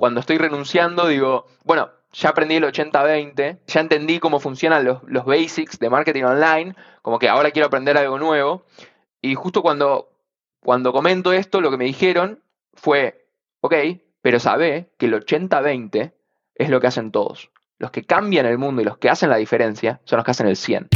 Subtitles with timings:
[0.00, 5.26] cuando estoy renunciando digo, bueno, ya aprendí el 80-20, ya entendí cómo funcionan los, los
[5.26, 8.64] basics de marketing online, como que ahora quiero aprender algo nuevo.
[9.20, 10.08] Y justo cuando,
[10.60, 12.42] cuando comento esto, lo que me dijeron
[12.72, 13.26] fue,
[13.60, 13.74] ok,
[14.22, 16.14] pero sabe que el 80-20
[16.54, 17.50] es lo que hacen todos.
[17.76, 20.46] Los que cambian el mundo y los que hacen la diferencia son los que hacen
[20.46, 20.88] el 100.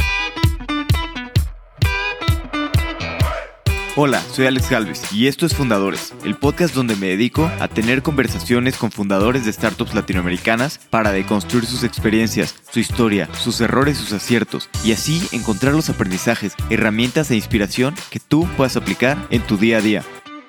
[3.97, 8.01] Hola, soy Alex Galvez y esto es Fundadores, el podcast donde me dedico a tener
[8.01, 14.11] conversaciones con fundadores de startups latinoamericanas para deconstruir sus experiencias, su historia, sus errores, sus
[14.11, 19.55] aciertos y así encontrar los aprendizajes, herramientas e inspiración que tú puedas aplicar en tu
[19.55, 20.03] día a día.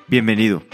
[0.08, 0.64] Bienvenido.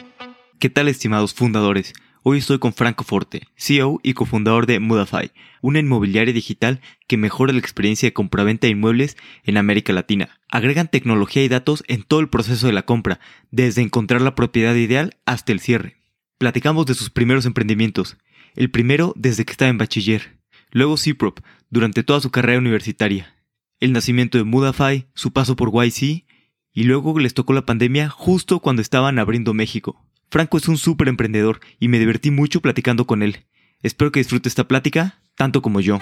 [0.58, 1.92] ¿Qué tal estimados fundadores?
[2.24, 7.52] Hoy estoy con Franco Forte, CEO y cofundador de Mudafy, una inmobiliaria digital que mejora
[7.52, 10.38] la experiencia de compraventa de inmuebles en América Latina.
[10.48, 13.18] Agregan tecnología y datos en todo el proceso de la compra,
[13.50, 15.96] desde encontrar la propiedad ideal hasta el cierre.
[16.38, 18.16] Platicamos de sus primeros emprendimientos,
[18.54, 20.38] el primero desde que estaba en bachiller,
[20.70, 23.34] luego CIPROP, durante toda su carrera universitaria,
[23.80, 26.24] el nacimiento de Mudafy, su paso por YC,
[26.72, 30.06] y luego les tocó la pandemia justo cuando estaban abriendo México.
[30.32, 33.44] Franco es un súper emprendedor y me divertí mucho platicando con él.
[33.82, 35.98] Espero que disfrute esta plática tanto como yo.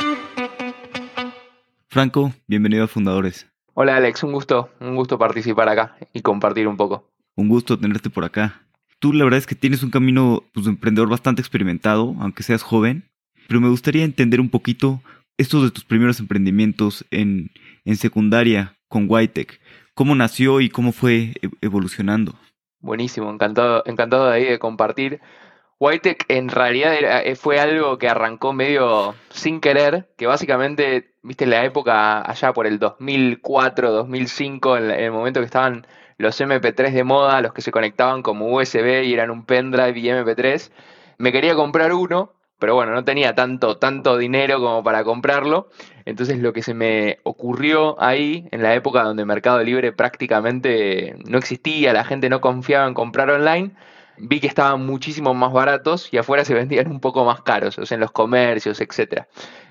[1.88, 3.48] Franco, bienvenido a Fundadores.
[3.74, 7.10] Hola Alex, un gusto, un gusto participar acá y compartir un poco.
[7.34, 8.62] Un gusto tenerte por acá.
[9.00, 12.62] Tú la verdad es que tienes un camino pues, de emprendedor bastante experimentado, aunque seas
[12.62, 13.10] joven,
[13.48, 15.02] pero me gustaría entender un poquito
[15.38, 17.50] estos de tus primeros emprendimientos en,
[17.84, 19.60] en secundaria con Whitech.
[19.94, 22.38] ¿Cómo nació y cómo fue e-, evolucionando?
[22.80, 25.20] Buenísimo, encantado, encantado de ahí de compartir.
[25.78, 31.64] Whitech en realidad eh, fue algo que arrancó medio sin querer, que básicamente, viste, la
[31.64, 35.86] época allá por el 2004, 2005, en el momento que estaban
[36.18, 40.08] los MP3 de moda, los que se conectaban como USB y eran un pendrive y
[40.08, 40.70] MP3,
[41.18, 45.70] me quería comprar uno pero bueno, no tenía tanto, tanto dinero como para comprarlo.
[46.10, 51.38] Entonces lo que se me ocurrió ahí, en la época donde Mercado Libre prácticamente no
[51.38, 53.70] existía, la gente no confiaba en comprar online,
[54.18, 57.86] vi que estaban muchísimo más baratos y afuera se vendían un poco más caros, o
[57.86, 59.26] sea, en los comercios, etc.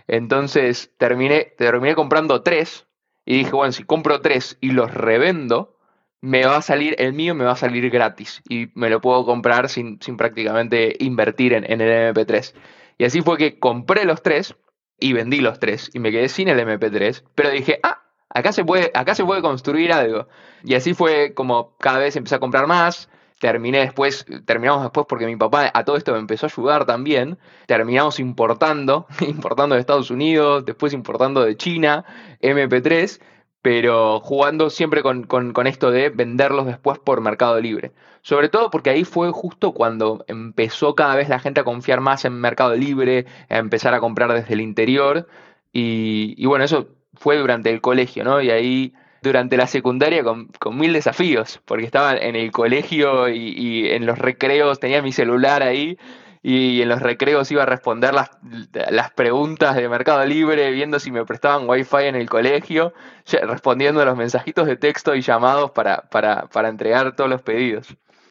[0.07, 2.87] Entonces terminé, terminé comprando tres
[3.25, 5.75] y dije, bueno, si compro tres y los revendo,
[6.21, 9.25] me va a salir, el mío me va a salir gratis y me lo puedo
[9.25, 12.53] comprar sin, sin prácticamente invertir en, en el MP3.
[12.97, 14.55] Y así fue que compré los tres
[14.99, 18.63] y vendí los tres y me quedé sin el MP3, pero dije, ah, acá se
[18.63, 20.27] puede, acá se puede construir algo.
[20.63, 23.09] Y así fue como cada vez empecé a comprar más.
[23.39, 27.37] Terminé después, terminamos después porque mi papá a todo esto me empezó a ayudar también.
[27.67, 32.03] Terminamos importando, importando de Estados Unidos, después importando de China,
[32.41, 33.19] MP3
[33.61, 35.27] pero jugando siempre con,
[35.67, 37.91] esto de venderlos después por Mercado Libre.
[38.21, 42.25] Sobre todo porque ahí fue justo cuando empezó cada vez la gente a confiar más
[42.25, 45.27] en Mercado Libre, a empezar a comprar desde el interior.
[45.73, 48.41] Y, bueno, eso fue durante el colegio, ¿no?
[48.41, 53.89] Y ahí durante la secundaria con, mil desafíos, porque estaba en el colegio y, y
[53.89, 55.97] en los recreos tenía mi celular ahí
[56.41, 58.29] y en los recreos iba a responder las,
[58.91, 62.93] las preguntas de Mercado Libre, viendo si me prestaban wifi en el colegio,
[63.43, 67.87] respondiendo a los mensajitos de texto y llamados para, para, para entregar todos los pedidos.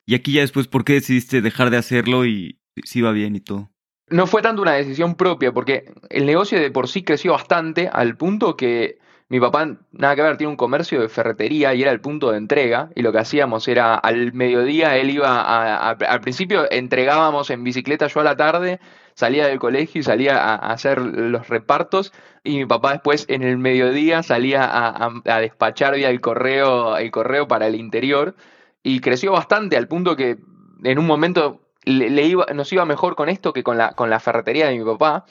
[0.06, 3.40] Y aquí ya después, ¿por qué decidiste dejar de hacerlo y si iba bien y
[3.40, 3.70] todo?
[4.08, 8.16] No fue tanto una decisión propia, porque el negocio de por sí creció bastante al
[8.16, 8.98] punto que
[9.30, 12.38] mi papá, nada que ver, tiene un comercio de ferretería y era el punto de
[12.38, 12.90] entrega.
[12.94, 18.06] Y lo que hacíamos era al mediodía, él iba a, al principio entregábamos en bicicleta
[18.06, 18.80] yo a la tarde,
[19.14, 22.14] salía del colegio y salía a, hacer los repartos.
[22.42, 27.46] Y mi papá después en el mediodía salía a, despachar vía el correo, el correo
[27.46, 28.34] para el interior.
[28.82, 30.38] Y creció bastante al punto que
[30.84, 34.20] en un momento le, iba, nos iba mejor con esto que con la, con la
[34.20, 35.26] ferretería de mi papá.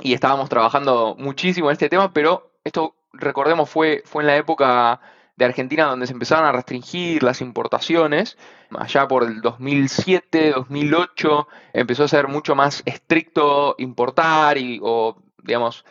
[0.00, 5.00] Y estábamos trabajando muchísimo en este tema, pero esto recordemos, fue, fue en la época
[5.36, 8.36] de Argentina donde se empezaron a restringir las importaciones.
[8.76, 15.84] Allá por el 2007, 2008 empezó a ser mucho más estricto importar y, o, digamos,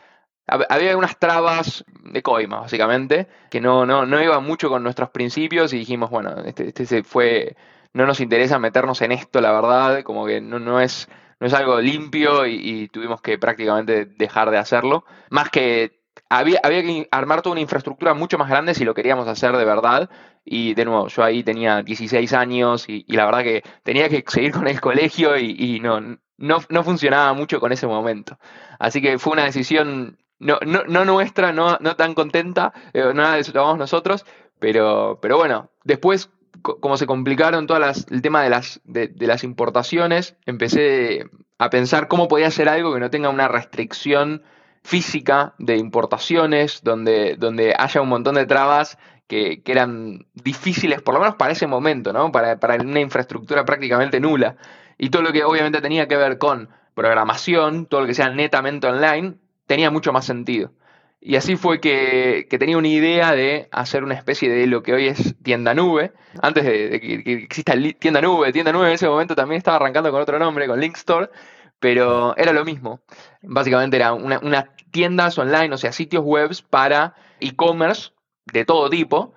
[0.47, 5.73] había unas trabas de coima, básicamente, que no, no, no iban mucho con nuestros principios
[5.73, 7.55] y dijimos, bueno, este, este se fue,
[7.93, 11.07] no nos interesa meternos en esto, la verdad, como que no, no es,
[11.39, 15.05] no es algo limpio y, y tuvimos que prácticamente dejar de hacerlo.
[15.29, 16.02] Más que
[16.37, 20.09] había, que armar toda una infraestructura mucho más grande si lo queríamos hacer de verdad.
[20.45, 24.51] Y de nuevo, yo ahí tenía 16 años y, la verdad que tenía que seguir
[24.51, 28.37] con el colegio y, no, no, funcionaba mucho con ese momento.
[28.79, 33.43] Así que fue una decisión no, no, nuestra, no, no tan contenta, eh, nada de
[33.43, 34.25] tomamos nosotros,
[34.59, 36.29] pero, pero bueno, después
[36.61, 42.27] como se complicaron todas el tema de las, de, las importaciones, empecé a pensar cómo
[42.27, 44.43] podía hacer algo que no tenga una restricción
[44.83, 48.97] física de importaciones, donde, donde haya un montón de trabas
[49.27, 52.31] que, eran difíciles, por lo menos para ese momento, ¿no?
[52.31, 54.57] Para, para una infraestructura prácticamente nula.
[54.97, 58.87] Y todo lo que obviamente tenía que ver con programación, todo lo que sea netamente
[58.87, 59.35] online,
[59.65, 60.71] tenía mucho más sentido.
[61.25, 65.07] Y así fue que, tenía una idea de hacer una especie de lo que hoy
[65.07, 66.11] es tienda nube.
[66.41, 70.21] Antes de, que, exista tienda nube, tienda nube en ese momento también estaba arrancando con
[70.21, 71.29] otro nombre, con Link Store,
[71.79, 73.01] pero era lo mismo.
[73.43, 78.11] Básicamente era una, unas tiendas online, o sea, sitios web para e-commerce
[78.45, 79.33] de todo tipo.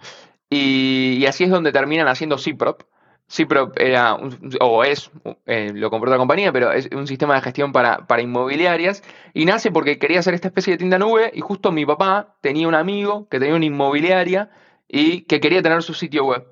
[0.48, 2.82] Y, así es donde terminan haciendo Cprop.
[3.28, 4.16] Cprop era,
[4.60, 5.10] o es,
[5.46, 9.02] eh, lo compró otra compañía, pero es un sistema de gestión para, para, inmobiliarias
[9.34, 12.68] y nace porque quería hacer esta especie de tienda nube y justo mi papá tenía
[12.68, 14.50] un amigo que tenía una inmobiliaria
[14.86, 16.46] y que quería tener su sitio web.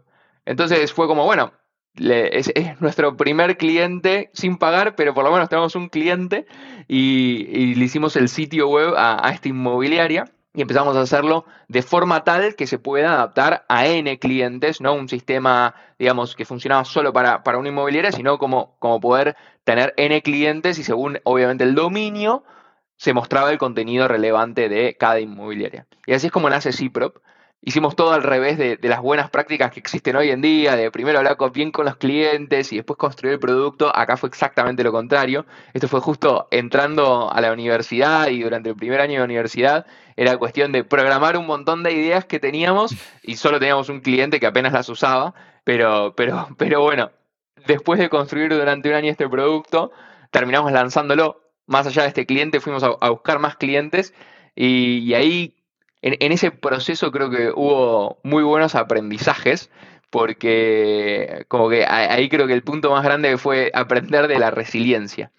[0.47, 1.53] Entonces fue como, bueno,
[1.97, 6.47] es, nuestro primer cliente sin pagar, pero por lo menos tenemos un cliente
[6.89, 10.25] y, le hicimos el sitio web a, a esta inmobiliaria
[10.55, 14.95] y empezamos a hacerlo de forma tal que se pueda adaptar a N clientes, no
[14.95, 19.95] un sistema, digamos, que funcionaba solo para, para una inmobiliaria, sino como, como poder tener
[19.97, 22.45] N clientes y según obviamente el dominio
[22.97, 25.87] se mostraba el contenido relevante de cada inmobiliaria.
[26.07, 27.17] Y así es como nace Ciprop
[27.65, 31.19] hicimos todo al revés de, las buenas prácticas que existen hoy en día, de primero
[31.19, 33.95] hablar bien con los clientes y después construir el producto.
[33.95, 35.47] Acá fue exactamente lo contrario.
[35.73, 40.37] Esto fue justo entrando a la universidad y durante el primer año de universidad era
[40.37, 44.47] cuestión de programar un montón de ideas que teníamos y solo teníamos un cliente que
[44.47, 45.35] apenas las usaba.
[45.65, 47.11] Pero, pero, pero bueno,
[47.67, 49.91] después de construir durante un año este producto,
[50.31, 51.41] terminamos lanzándolo.
[51.67, 54.13] Más allá de este cliente, fuimos a, buscar más clientes
[54.55, 55.64] y, y ahí
[56.05, 59.71] en, ese proceso creo que hubo muy buenos aprendizajes,
[60.11, 65.33] porque como que ahí creo que el punto más grande fue aprender de la resiliencia.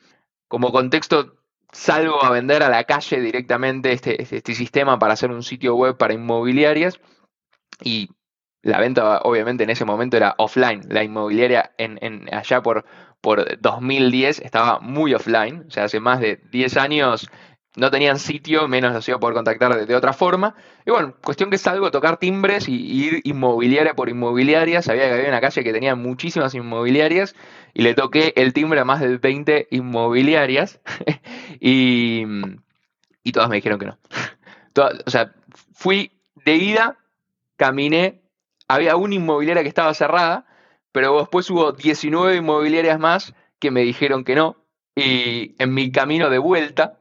[0.48, 1.36] Como contexto,
[1.72, 5.76] salgo a vender a la calle directamente este, este, este sistema para hacer un sitio
[5.76, 7.00] web para inmobiliarias
[7.84, 8.10] y
[8.64, 10.82] la venta obviamente en ese momento era offline.
[10.90, 12.86] La inmobiliaria en, en, allá por,
[13.22, 17.30] por 2010 estaba muy offline, o sea, hace más de 10 años
[17.76, 20.56] no tenían sitio, menos los iba a poder contactar de, otra forma.
[20.86, 24.82] Y bueno, cuestión que salgo a tocar timbres y, ir inmobiliaria por inmobiliaria.
[24.82, 27.36] Sabía que había una calle que tenía muchísimas inmobiliarias
[27.74, 30.80] y le toqué el timbre a más de 20 inmobiliarias
[31.60, 32.24] y,
[33.24, 33.98] y todas me dijeron que no.
[35.06, 35.34] o sea,
[35.74, 36.12] fui
[36.46, 36.98] de ida,
[37.58, 38.22] caminé,
[38.68, 40.46] había una inmobiliaria que estaba cerrada,
[40.92, 44.58] pero después hubo 19 inmobiliarias más que me dijeron que no.
[44.96, 47.00] Y en mi camino de vuelta,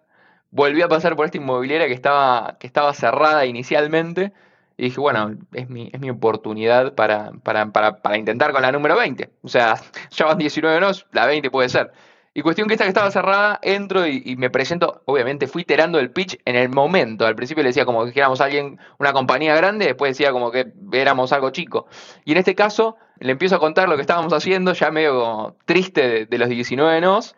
[0.54, 4.32] volví a pasar por esta inmobiliaria que estaba, que estaba cerrada inicialmente
[4.76, 8.72] y dije, bueno, es mi, es mi oportunidad para, para, para, para, intentar con la
[8.72, 9.30] número 20.
[9.42, 9.74] O sea,
[10.10, 11.92] ya van 19 no, la 20 puede ser.
[12.36, 16.10] Y cuestión que esta que estaba cerrada, entro y, me presento, obviamente fui iterando el
[16.10, 17.26] pitch en el momento.
[17.26, 20.72] Al principio le decía como que éramos alguien, una compañía grande, después decía como que
[20.92, 21.86] éramos algo chico.
[22.24, 26.08] Y en este caso le empiezo a contar lo que estábamos haciendo, ya medio triste
[26.08, 27.36] de, de los 19 nos,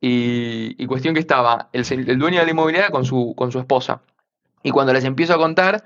[0.00, 4.02] y, cuestión que estaba el, dueño de la inmobiliaria con su, con su esposa.
[4.62, 5.84] Y cuando les empiezo a contar,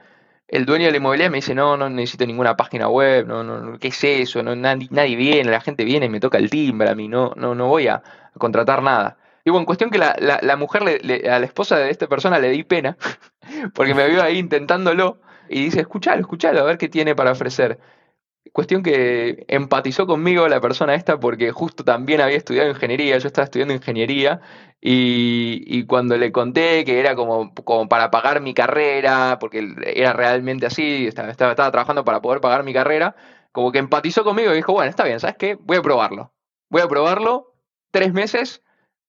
[0.49, 3.79] el dueño de la inmobiliaria me dice, no, no necesito ninguna página web, no, no,
[3.79, 4.43] ¿qué es eso?
[4.43, 7.55] No, nadie, viene, la gente viene y me toca el timbre a mí, no, no,
[7.55, 8.03] no voy a,
[8.39, 9.17] contratar nada.
[9.45, 12.65] Y bueno, cuestión que la, la, mujer, a la esposa de esta persona le di
[12.65, 12.97] pena,
[13.75, 15.19] porque me vio ahí intentándolo,
[15.49, 17.79] y dice, escuchalo, escuchalo, a ver qué tiene para ofrecer.
[18.53, 23.45] Cuestión que empatizó conmigo la persona esta porque justo también había estudiado ingeniería, yo estaba
[23.45, 24.41] estudiando ingeniería
[24.81, 30.67] y, cuando le conté que era como, como, para pagar mi carrera, porque era realmente
[30.67, 33.15] así, estaba, estaba, trabajando para poder pagar mi carrera,
[33.53, 35.57] como que empatizó conmigo y dijo, bueno, está bien, ¿sabes qué?
[35.61, 36.33] Voy a probarlo.
[36.71, 37.55] Voy a probarlo
[37.91, 38.63] tres meses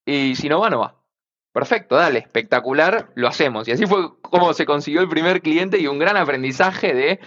[0.06, 1.02] y si no va, no va.
[1.54, 3.68] Perfecto, dale, espectacular, lo hacemos.
[3.68, 7.20] Y así fue como se consiguió el primer cliente y un gran aprendizaje de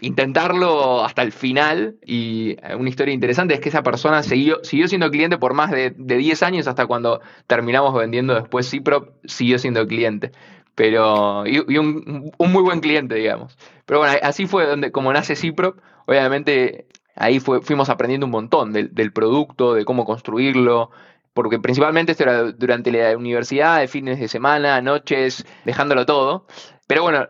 [0.00, 1.96] intentarlo hasta el final.
[2.04, 5.70] Y eh, una historia interesante es que esa persona siguió, siguió siendo cliente por más
[5.70, 10.32] de, de 10 años hasta cuando terminamos vendiendo después Ciprop, siguió siendo cliente.
[10.74, 13.56] Pero, y, un, muy buen cliente, digamos.
[13.86, 18.94] Pero bueno, así fue donde, como nace Ciprop, obviamente ahí fuimos aprendiendo un montón del,
[18.94, 20.90] del producto, de cómo construirlo,
[21.32, 26.46] porque principalmente esto era durante la universidad, de fines de semana, noches, dejándolo todo.
[26.86, 27.26] Pero bueno,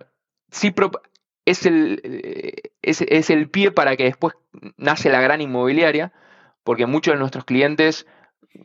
[0.50, 0.96] Ciprop
[1.46, 4.34] es el, eh, es, el pie para que después
[4.76, 6.12] nace la gran inmobiliaria,
[6.64, 8.06] porque muchos de nuestros clientes,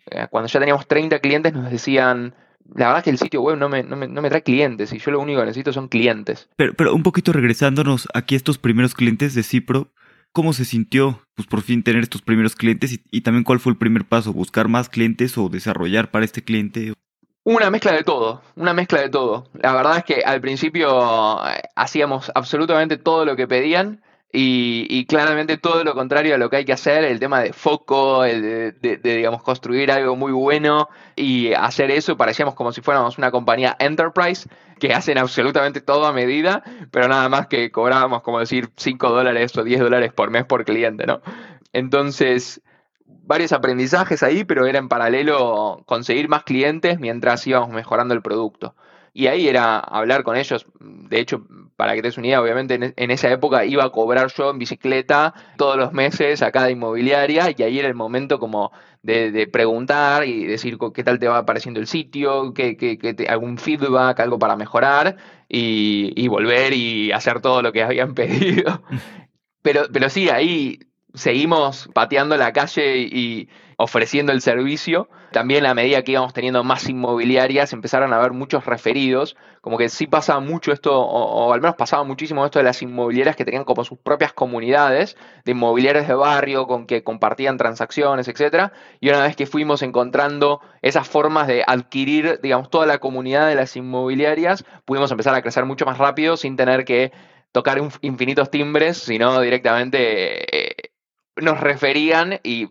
[0.10, 2.36] eh, cuando ya teníamos 30 clientes, nos decían,
[2.76, 5.12] la verdad es que el sitio web no me, no me, trae clientes y yo
[5.12, 6.50] lo único que necesito son clientes.
[6.58, 9.92] Pero, pero un poquito regresándonos aquí a estos primeros clientes de Cipro,
[10.32, 13.78] cómo se sintió pues por fin tener estos primeros clientes y, también cuál fue el
[13.78, 16.94] primer paso, buscar más clientes o desarrollar para este cliente.
[17.44, 19.48] Una mezcla de todo, una mezcla de todo.
[19.54, 25.58] La verdad es que al principio eh, hacíamos absolutamente todo lo que pedían y, claramente
[25.58, 28.98] todo lo contrario a lo que hay que hacer, el tema de foco, el de,
[29.04, 34.48] digamos, construir algo muy bueno y hacer eso, parecíamos como si fuéramos una compañía enterprise
[34.80, 39.58] que hacen absolutamente todo a medida, pero nada más que cobrábamos, como decir, 5 dólares
[39.58, 41.22] o 10 dólares por mes por cliente, ¿no?
[41.74, 42.62] Entonces,
[43.24, 48.76] varios aprendizajes ahí, pero era en paralelo conseguir más clientes mientras íbamos mejorando el producto.
[49.14, 50.66] Y ahí era hablar con ellos.
[50.80, 54.32] De hecho, para que te des una idea, obviamente en, esa época iba a cobrar
[54.32, 58.72] yo en bicicleta todos los meses a cada inmobiliaria y ahí era el momento como
[59.02, 64.40] de, preguntar y decir qué tal te va pareciendo el sitio, qué, algún feedback, algo
[64.40, 65.18] para mejorar
[65.50, 68.82] y, y volver y hacer todo lo que habían pedido.
[69.64, 70.80] Pero, pero sí, ahí
[71.14, 75.10] seguimos pateando la calle y ofreciendo el servicio.
[75.32, 79.90] También a medida que íbamos teniendo más inmobiliarias empezaron a haber muchos referidos, como que
[79.90, 83.64] sí pasaba mucho esto, o, al menos pasaba muchísimo esto de las inmobiliarias que tenían
[83.64, 85.16] como sus propias comunidades
[85.46, 88.74] de inmobiliarias de barrio con que compartían transacciones, etcétera.
[89.00, 93.56] Y una vez que fuimos encontrando esas formas de adquirir, digamos, toda la comunidad de
[93.56, 97.12] las inmobiliarias, pudimos empezar a crecer mucho más rápido sin tener que
[97.52, 100.71] tocar infinitos timbres, sino directamente eh,
[101.42, 102.70] nos referían y,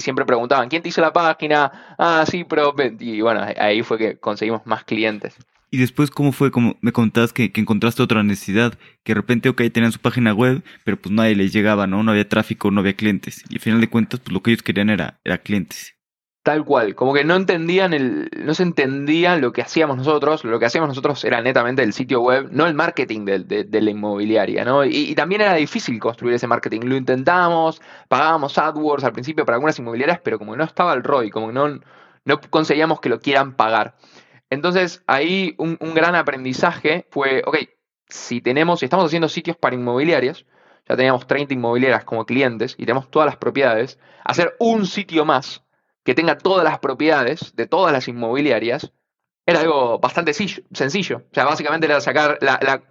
[0.00, 1.96] siempre preguntaban, ¿quién te hizo la página?
[1.98, 2.74] Ah, sí, pero...
[2.98, 5.36] Y bueno, ahí fue que conseguimos más clientes.
[5.70, 6.50] Y después, ¿cómo fue?
[6.50, 8.74] Como me contabas que, encontraste otra necesidad,
[9.04, 12.02] que de repente, ok, tenían su página web, pero pues nadie les llegaba, ¿no?
[12.02, 13.44] No había tráfico, no había clientes.
[13.48, 15.94] Y al final de cuentas, pues lo que ellos querían era, era clientes.
[16.50, 20.58] Tal cual, como que no entendían el, no se entendía lo que hacíamos nosotros, lo
[20.58, 24.84] que hacíamos nosotros era netamente el sitio web, no el marketing de, la inmobiliaria, ¿no?
[24.84, 29.78] Y, también era difícil construir ese marketing, lo intentamos, pagábamos AdWords al principio para algunas
[29.78, 31.78] inmobiliarias, pero como no estaba el ROI, como que no,
[32.24, 33.94] no conseguíamos que lo quieran pagar.
[34.50, 37.58] Entonces ahí un, un gran aprendizaje fue, ok,
[38.08, 40.46] si tenemos, si estamos haciendo sitios para inmobiliarias,
[40.88, 45.62] ya teníamos 30 inmobiliarias como clientes y tenemos todas las propiedades, hacer un sitio más
[46.10, 48.90] que tenga todas las propiedades de todas las inmobiliarias,
[49.46, 51.18] era algo bastante sencillo.
[51.18, 52.40] O sea, básicamente era sacar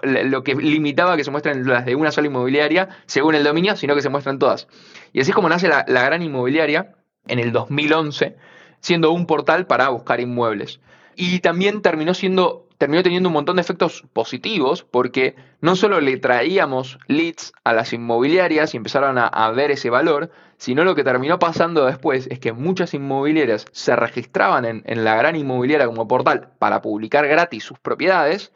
[0.02, 3.94] lo que limitaba que se muestren las de una sola inmobiliaria según el dominio, sino
[3.94, 4.70] que se muestran todas.
[5.12, 6.96] Y así es como nace la, la gran inmobiliaria
[7.28, 8.38] en el 2011,
[8.80, 10.80] siendo un portal para buscar inmuebles.
[11.18, 16.16] Y también terminó siendo terminó teniendo un montón de efectos positivos porque no solo le
[16.18, 21.40] traíamos leads a las inmobiliarias y empezaron a, ver ese valor, sino lo que terminó
[21.40, 26.82] pasando después es que muchas inmobiliarias se registraban en, la gran inmobiliaria como portal para
[26.82, 28.54] publicar gratis sus propiedades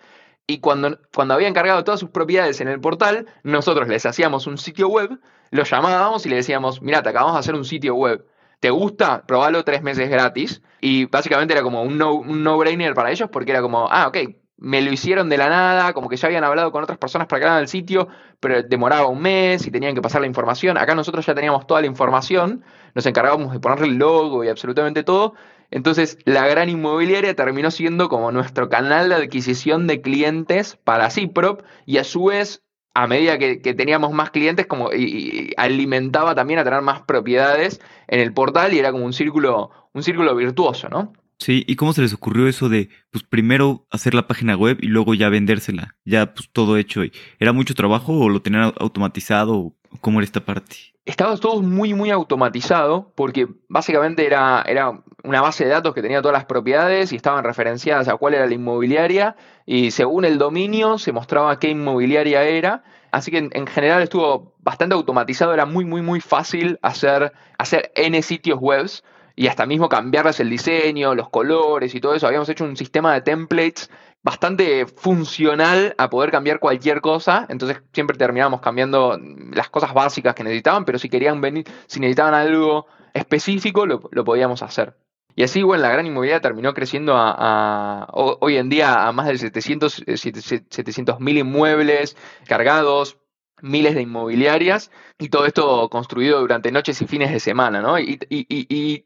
[0.48, 4.58] y cuando, cuando habían cargado todas sus propiedades en el portal, nosotros les hacíamos un
[4.58, 5.20] sitio web,
[5.51, 8.25] los llamábamos y le decíamos, mira, te acabamos de hacer un sitio web.
[8.63, 9.25] ¿Te gusta?
[9.27, 10.62] Probalo tres meses gratis.
[10.79, 14.17] Y básicamente era como un no-brainer no para ellos porque era como, ah, ok,
[14.55, 17.46] me lo hicieron de la nada, como que ya habían hablado con otras personas para
[17.46, 18.08] hagan el sitio,
[18.39, 20.77] pero demoraba un mes y tenían que pasar la información.
[20.77, 22.63] Acá nosotros ya teníamos toda la información,
[22.96, 25.34] nos encargábamos de ponerle el logo y absolutamente todo.
[25.70, 31.63] Entonces, la gran inmobiliaria terminó siendo como nuestro canal de adquisición de clientes para Ciprop
[31.86, 32.62] y a su vez
[32.93, 38.19] a medida que, teníamos más clientes, como y, alimentaba también a tener más propiedades en
[38.19, 41.13] el portal y era como un círculo, un círculo virtuoso, ¿no?
[41.39, 44.88] Sí, ¿y cómo se les ocurrió eso de, pues primero hacer la página web y
[44.88, 45.95] luego ya vendérsela?
[46.05, 47.01] Ya pues todo hecho.
[47.39, 49.75] ¿Era mucho trabajo o lo tenían automatizado?
[50.01, 50.75] ¿Cómo era esta parte?
[51.05, 56.21] Estaba todo muy, muy automatizado porque básicamente era, era una base de datos que tenía
[56.21, 59.35] todas las propiedades y estaban referenciadas a cuál era la inmobiliaria
[59.65, 62.83] y según el dominio se mostraba qué inmobiliaria era.
[63.12, 68.21] Así que en, general estuvo bastante automatizado, era muy, muy, muy fácil hacer, hacer N
[68.21, 69.03] sitios webs
[69.35, 72.27] y hasta mismo cambiarles el diseño, los colores y todo eso.
[72.27, 73.89] Habíamos hecho un sistema de templates
[74.24, 77.46] bastante funcional a poder cambiar cualquier cosa.
[77.50, 79.20] Entonces siempre terminábamos cambiando
[79.51, 84.63] las cosas básicas que necesitaban, pero si querían venir, si necesitaban algo específico, lo, podíamos
[84.63, 84.98] hacer.
[85.36, 89.38] Y así, bueno, la gran inmobiliaria terminó creciendo a, hoy en día a más de
[89.38, 92.15] 700 mil inmuebles
[92.48, 93.18] cargados,
[93.62, 97.98] miles de inmobiliarias y todo esto construido durante noches y fines de semana, ¿no?
[98.00, 99.06] Y,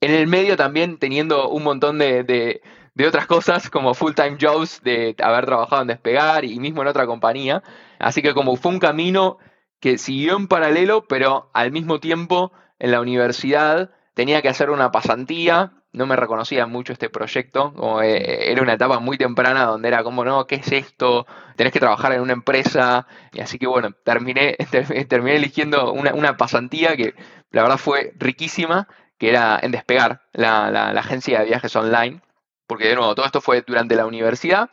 [0.00, 2.60] en el medio también teniendo un montón de,
[3.06, 7.62] otras cosas como full-time jobs de haber trabajado en Despegar y mismo en otra compañía.
[7.98, 9.38] Así que como fue un camino
[9.80, 14.90] que siguió en paralelo, pero al mismo tiempo en la universidad tenía que hacer una
[14.90, 19.88] pasantía no me reconocía mucho este proyecto, como, eh, era una etapa muy temprana donde
[19.88, 21.26] era como, no, ¿qué es esto?
[21.56, 24.56] Tenés que trabajar en una empresa, y así que bueno, terminé,
[25.08, 27.14] terminé eligiendo una, una pasantía que
[27.50, 28.88] la verdad fue riquísima,
[29.18, 32.20] que era en Despegar, la, la agencia de viajes online,
[32.68, 34.70] porque de nuevo, todo esto fue durante la universidad.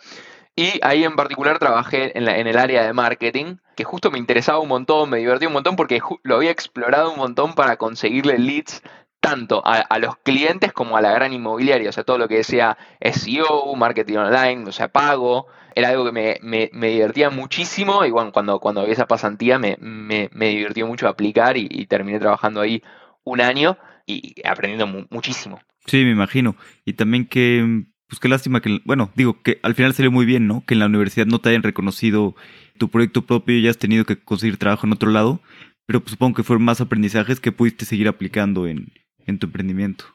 [0.56, 4.70] Y ahí en particular trabajé en, el área de marketing, que justo me interesaba un
[4.70, 8.82] montón, me divertí un montón porque lo había explorado un montón para conseguirle leads
[9.20, 12.78] tanto a, los clientes como a la gran inmobiliaria, o sea, todo lo que sea
[13.02, 18.12] SEO, marketing online, o sea, pago, era algo que me, me, me divertía muchísimo y
[18.12, 22.84] bueno, cuando, cuando vi esa pasantía me, me, divirtió mucho aplicar y, terminé trabajando ahí
[23.24, 25.60] un año y aprendiendo mu muchísimo.
[25.86, 26.56] Sí, me imagino.
[26.86, 30.48] Y también que, pues qué lástima que, bueno, digo que al final salió muy bien,
[30.48, 30.64] ¿no?
[30.66, 32.36] Que en la universidad no te hayan reconocido
[32.78, 35.42] tu proyecto propio y has tenido que conseguir trabajo en otro lado,
[35.86, 38.92] pero pues, supongo que fueron más aprendizajes que pudiste seguir aplicando en,
[39.26, 40.06] en tu emprendimiento.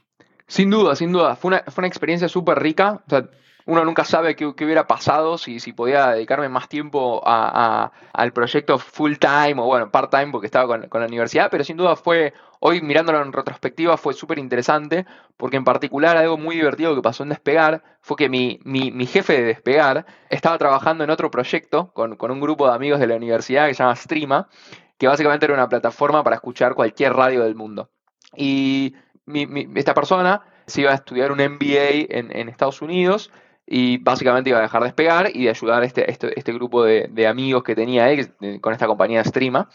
[0.47, 1.37] Sin duda, sin duda.
[1.37, 3.03] Fue una, fue una experiencia súper rica.
[3.07, 3.31] O sea,
[3.71, 8.79] uno nunca sabe qué, hubiera pasado si, si podía dedicarme más tiempo a, al proyecto
[8.79, 12.35] full time o bueno, part time porque estaba con, la universidad, pero sin duda fue,
[12.59, 17.23] hoy mirándolo en retrospectiva, fue súper interesante porque en particular algo muy divertido que pasó
[17.23, 21.93] en Despegar fue que mi, mi, mi jefe de Despegar estaba trabajando en otro proyecto
[21.93, 24.49] con, con un grupo de amigos de la universidad que se llama Streama,
[24.99, 27.89] que básicamente era una plataforma para escuchar cualquier radio del mundo.
[28.35, 28.97] Y
[29.27, 33.31] mi, mi, esta persona se iba a estudiar un MBA en, Estados Unidos
[33.73, 36.83] y básicamente iba a dejar de despegar y de ayudar a este, este, este grupo
[36.83, 39.69] de, de, amigos que tenía él con esta compañía Streama.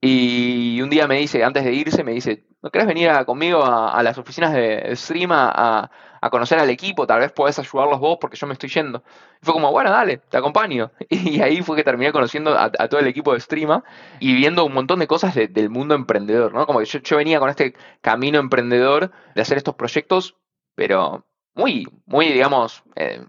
[0.00, 4.00] Y un día me dice, antes de irse, me dice, ¿no querés venir conmigo a,
[4.04, 7.04] las oficinas de Streama a, a, conocer al equipo?
[7.04, 9.02] Tal vez podés ayudarlos vos porque yo me estoy yendo.
[9.40, 10.92] Y fue como, bueno, dale, te acompaño.
[11.10, 13.82] Y ahí fue que terminé conociendo a, todo el equipo de Streama
[14.20, 16.64] y viendo un montón de cosas de, del mundo emprendedor, ¿no?
[16.64, 20.36] Como que yo, yo venía con este camino emprendedor de hacer estos proyectos,
[20.76, 23.20] pero muy, muy, digamos, eh,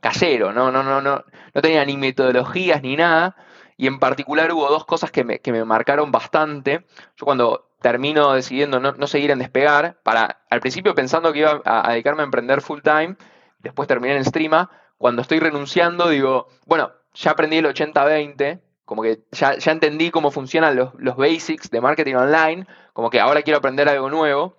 [0.00, 0.70] casero, ¿no?
[0.70, 3.36] No, no, no, no tenía ni metodologías ni nada.
[3.76, 6.86] Y en particular hubo dos cosas que me, que me marcaron bastante.
[7.16, 11.60] Yo cuando termino decidiendo no, no, seguir en despegar, para, al principio pensando que iba
[11.64, 13.16] a, a dedicarme a emprender full time,
[13.58, 19.24] después terminé en Streama, cuando estoy renunciando digo, bueno, ya aprendí el 80-20, como que
[19.32, 23.58] ya, ya, entendí cómo funcionan los, los basics de marketing online, como que ahora quiero
[23.58, 24.56] aprender algo nuevo.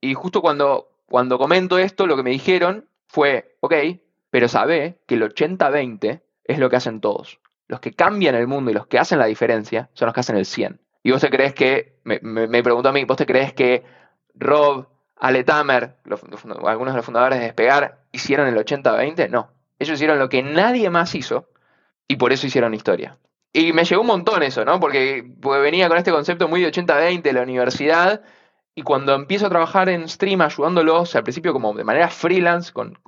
[0.00, 3.74] Y justo cuando, cuando comento esto, lo que me dijeron fue, ok,
[4.30, 8.70] pero sabe que el 80-20 es lo que hacen todos los que cambian el mundo
[8.70, 10.80] y los que hacen la diferencia son los que hacen el 100.
[11.02, 13.82] Y vos te crees que, me, me, me preguntó a mí, ¿vos te crees que
[14.34, 15.96] Rob, Ale Tamer,
[16.66, 19.30] algunos de los fundadores de Despegar, hicieron el 80-20?
[19.30, 19.50] No.
[19.78, 21.48] Ellos hicieron lo que nadie más hizo
[22.08, 23.18] y por eso hicieron historia.
[23.52, 24.80] Y me llegó un montón eso, ¿no?
[24.80, 28.22] Porque, porque venía con este concepto muy de 80-20 de la universidad
[28.74, 32.98] y cuando empiezo a trabajar en stream ayudándolos, al principio como de manera freelance, con,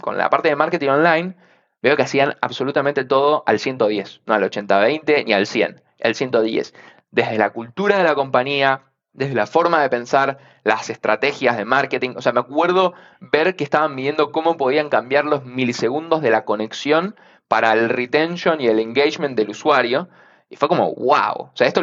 [0.00, 1.36] con la parte de marketing online,
[1.82, 6.74] veo que hacían absolutamente todo al 110, no al 80-20 ni al 100, al 110.
[7.10, 12.14] Desde la cultura de la compañía, desde la forma de pensar, las estrategias de marketing.
[12.16, 16.44] O sea, me acuerdo ver que estaban midiendo cómo podían cambiar los milisegundos de la
[16.44, 17.16] conexión
[17.48, 20.08] para el retention y el engagement del usuario.
[20.48, 21.34] Y fue como, wow.
[21.34, 21.82] O sea, esto,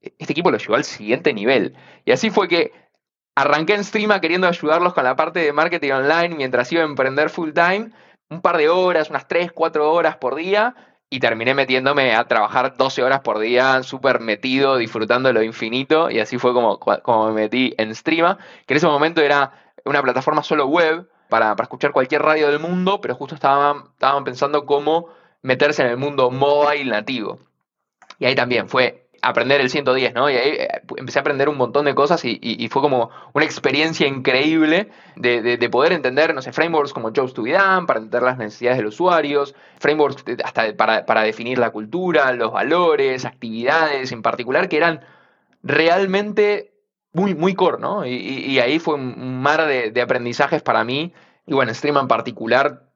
[0.00, 1.76] este equipo lo llevó al siguiente nivel.
[2.04, 2.72] Y así fue que
[3.34, 7.30] arranqué en Streama queriendo ayudarlos con la parte de marketing online mientras iba a emprender
[7.30, 7.90] full time
[8.30, 10.74] un par de horas, unas 3, 4 horas por día,
[11.10, 16.10] y terminé metiéndome a trabajar 12 horas por día, súper metido, disfrutando de lo infinito,
[16.10, 19.52] y así fue como, como me metí en Streama, que en ese momento era
[19.84, 23.92] una plataforma solo web para, para escuchar cualquier radio del mundo, pero justo estaban,
[24.24, 25.08] pensando cómo
[25.42, 27.40] meterse en el mundo mobile nativo.
[28.20, 30.30] Y ahí también fue aprender el 110, ¿no?
[30.30, 34.06] Y ahí eh, empecé a aprender un montón de cosas y, fue como una experiencia
[34.06, 37.98] increíble de, de, de, poder entender, no sé, frameworks como Jobs to be done, para
[37.98, 44.12] entender las necesidades de los usuarios, frameworks hasta para, definir la cultura, los valores, actividades
[44.12, 45.00] en particular, que eran
[45.62, 46.72] realmente
[47.12, 48.06] muy, muy core, ¿no?
[48.06, 51.12] Y, ahí fue un mar de aprendizajes para mí.
[51.46, 52.89] Y bueno, Stream en particular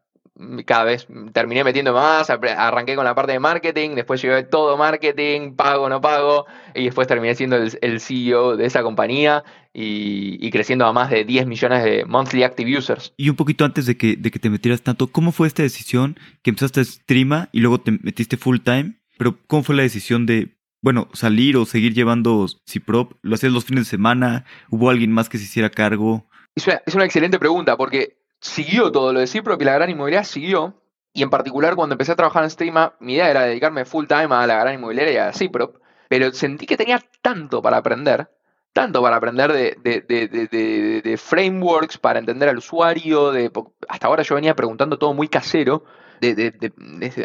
[0.66, 5.54] cada vez terminé metiendo más, arranqué con la parte de marketing, después llevé todo marketing,
[5.54, 10.50] pago, no pago, y después terminé siendo el, el CEO de esa compañía y, y,
[10.50, 13.12] creciendo a más de 10 millones de monthly active users.
[13.16, 16.18] Y un poquito antes de que, de que te metieras tanto, ¿cómo fue esta decisión
[16.42, 18.94] que empezaste a streama y luego te metiste full time?
[19.18, 23.12] Pero ¿cómo fue la decisión de, bueno, salir o seguir llevando Ciprop?
[23.22, 24.44] ¿Lo hacías los fines de semana?
[24.68, 26.28] ¿Hubo alguien más que se hiciera cargo?
[26.56, 29.90] Es una, es una excelente pregunta porque siguió todo lo de Ciprop y la gran
[29.90, 30.74] inmobiliaria siguió.
[31.12, 34.34] Y en particular, cuando empecé a trabajar en Streama, mi idea era dedicarme full time
[34.34, 35.76] a la gran inmobiliaria y a Ciprop.
[36.08, 38.28] Pero sentí que tenía tanto para aprender
[38.74, 39.78] tanto para aprender de,
[41.04, 43.48] de, frameworks, para entender al usuario, de,
[43.88, 45.84] hasta ahora yo venía preguntando todo muy casero,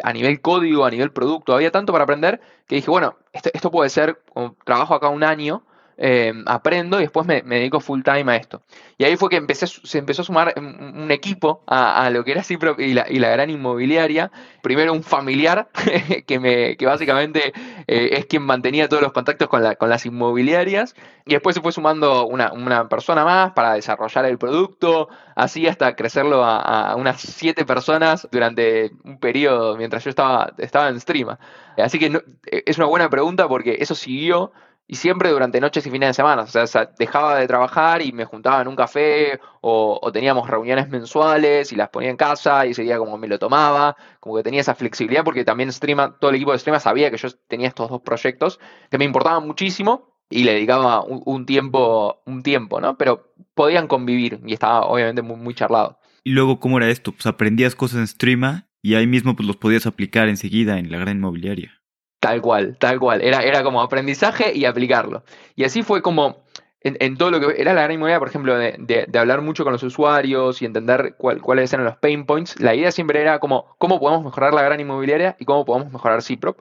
[0.04, 3.72] a nivel código, a nivel producto, había tanto para aprender que dije, bueno, esto, esto
[3.72, 4.22] puede ser,
[4.64, 5.64] trabajo acá un año,
[6.02, 8.62] eh, aprendo y después me, dedico full time a esto.
[8.96, 12.42] Y ahí fue que empecé, se empezó a sumar un equipo a, lo que era
[12.42, 14.32] Cipro y la, gran inmobiliaria.
[14.62, 15.68] Primero un familiar
[16.26, 17.52] que, me, que básicamente
[17.86, 20.96] eh, es quien mantenía todos los contactos con, la, con las inmobiliarias.
[21.26, 26.42] Y después se fue sumando una, persona más para desarrollar el producto, así hasta crecerlo
[26.42, 31.36] a, unas siete personas durante un periodo mientras yo estaba, estaba en stream.
[31.76, 34.52] Así que es una buena pregunta porque eso siguió
[34.90, 36.42] y siempre durante noches y fines de semana.
[36.42, 41.70] O sea, dejaba de trabajar y me juntaba en un café o, teníamos reuniones mensuales
[41.70, 44.62] y las ponía en casa y ese día como me lo tomaba, como que tenía
[44.62, 47.88] esa flexibilidad porque también Streama, todo el equipo de Streama sabía que yo tenía estos
[47.88, 48.58] dos proyectos
[48.90, 52.98] que me importaban muchísimo y le dedicaba un, tiempo, un tiempo, ¿no?
[52.98, 56.00] Pero podían convivir y estaba obviamente muy, muy charlado.
[56.24, 57.12] ¿Y luego cómo era esto?
[57.12, 60.98] Pues aprendías cosas en Streama y ahí mismo pues los podías aplicar enseguida en la
[60.98, 61.79] gran inmobiliaria.
[62.20, 63.22] Tal cual, tal cual.
[63.22, 65.24] Era, era como aprendizaje y aplicarlo.
[65.56, 66.44] Y así fue como
[66.82, 69.82] en, todo lo que era la gran inmobiliaria, por ejemplo, de, hablar mucho con los
[69.82, 72.58] usuarios y entender cuáles eran los pain points.
[72.60, 76.22] La idea siempre era como cómo podemos mejorar la gran inmobiliaria y cómo podemos mejorar
[76.22, 76.58] Ciprop.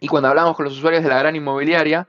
[0.00, 2.08] Y cuando hablábamos con los usuarios de la gran inmobiliaria,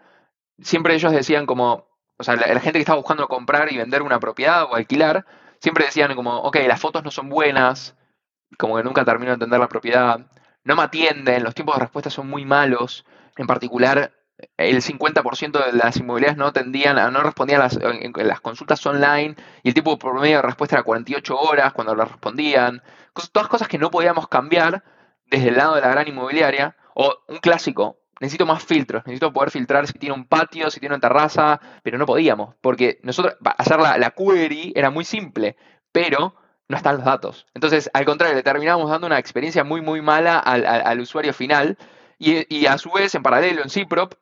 [0.62, 4.20] siempre ellos decían como, o sea, la, gente que estaba buscando comprar y vender una
[4.20, 5.26] propiedad o alquilar,
[5.60, 7.96] siempre decían como, ok, las fotos no son buenas,
[8.58, 10.26] como que nunca termino de entender la propiedad
[10.66, 13.06] no me atienden, los tiempos de respuesta son muy malos.
[13.38, 14.12] En particular,
[14.58, 19.74] el 50% de las inmobiliarias no atendían, no respondían a las, consultas online y el
[19.74, 22.82] tiempo promedio de respuesta era 48 horas cuando las respondían.
[23.32, 24.84] todas cosas que no podíamos cambiar
[25.28, 26.76] desde el lado de la gran inmobiliaria.
[26.96, 30.96] O un clásico, necesito más filtros, necesito poder filtrar si tiene un patio, si tiene
[30.96, 35.58] una terraza, pero no podíamos, porque nosotros, hacer la, la query era muy simple,
[35.92, 36.36] pero
[36.68, 37.46] no están los datos.
[37.54, 41.78] Entonces, al contrario, le terminamos dando una experiencia muy, muy mala al, usuario final.
[42.18, 44.14] Y, a su vez, en paralelo, en Ciprop,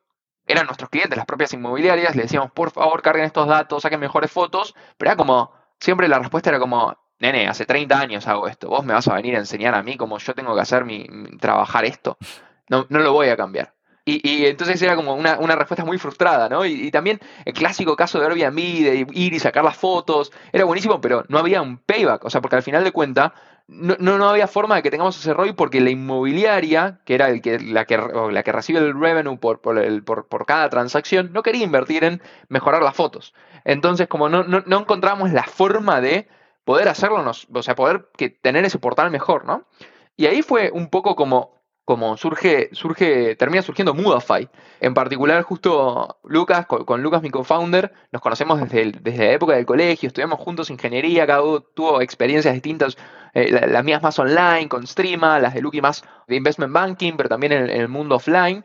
[0.46, 4.30] eran nuestros clientes, las propias inmobiliarias, le decíamos, por favor, carguen estos datos, saquen mejores
[4.30, 8.68] fotos, pero era como, siempre la respuesta era como, nene, hace 30 años hago esto,
[8.68, 11.06] vos me vas a venir a enseñar a mí cómo yo tengo que hacer mi,
[11.40, 12.18] trabajar esto.
[12.68, 13.74] No, no lo voy a cambiar.
[14.06, 16.66] Y, entonces era como una, respuesta muy frustrada, ¿no?
[16.66, 21.00] Y, también el clásico caso de Airbnb, de ir y sacar las fotos, era buenísimo,
[21.00, 23.32] pero no había un payback, o sea, porque al final de cuentas
[23.66, 27.40] no, no, había forma de que tengamos ese ROI porque la inmobiliaria, que era el
[27.40, 31.32] que, la, que, la que recibe el revenue por, por, el, por, por, cada transacción,
[31.32, 33.32] no quería invertir en mejorar las fotos.
[33.64, 36.28] Entonces, como no, no, no encontramos la forma de
[36.64, 39.64] poder hacerlo, o sea, poder que, tener ese portal mejor, ¿no?
[40.16, 44.48] Y ahí fue un poco como como surge, surge, termina surgiendo Moodify.
[44.80, 49.66] En particular, justo Lucas, con, Lucas, mi co-founder, nos conocemos desde, desde, la época del
[49.66, 52.96] colegio, estudiamos juntos ingeniería, cada uno tuvo experiencias distintas,
[53.34, 57.28] eh, las mías más online, con Streama, las de Lucky más de investment banking, pero
[57.28, 58.64] también en, el mundo offline.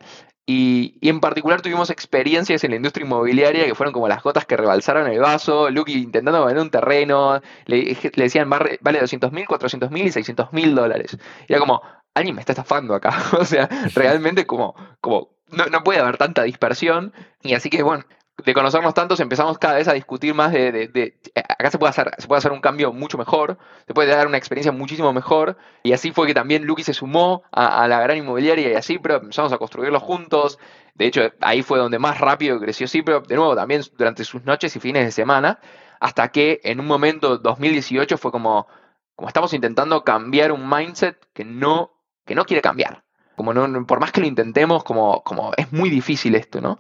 [0.51, 4.57] Y, en particular tuvimos experiencias en la industria inmobiliaria que fueron como las gotas que
[4.57, 5.69] rebalsaron el vaso.
[5.69, 10.73] Lucky intentando vender un terreno, le, decían vale 200 mil, 400 mil y 600 mil
[10.73, 11.19] dólares.
[11.47, 11.83] Y era como,
[12.15, 13.15] alguien me está estafando acá.
[13.39, 17.13] o sea, realmente como, como no, puede haber tanta dispersión.
[17.43, 18.03] Y así que, bueno,
[18.43, 21.19] de conocernos tantos empezamos cada vez a discutir más de, de,
[21.60, 24.38] acá se puede hacer se puede hacer un cambio mucho mejor se puede dar una
[24.38, 28.72] experiencia muchísimo mejor y así fue que también Lucky se sumó a, la gran inmobiliaria
[28.72, 30.58] y así pero empezamos a construirlo juntos
[30.95, 34.76] de hecho ahí fue donde más rápido creció pero de nuevo también durante sus noches
[34.76, 35.60] y fines de semana
[36.00, 38.67] hasta que en un momento 2018 fue como
[39.15, 43.04] como estamos intentando cambiar un mindset que no que no quiere cambiar.
[43.36, 46.80] Como no, por más que lo intentemos, como, como es muy difícil esto, ¿no?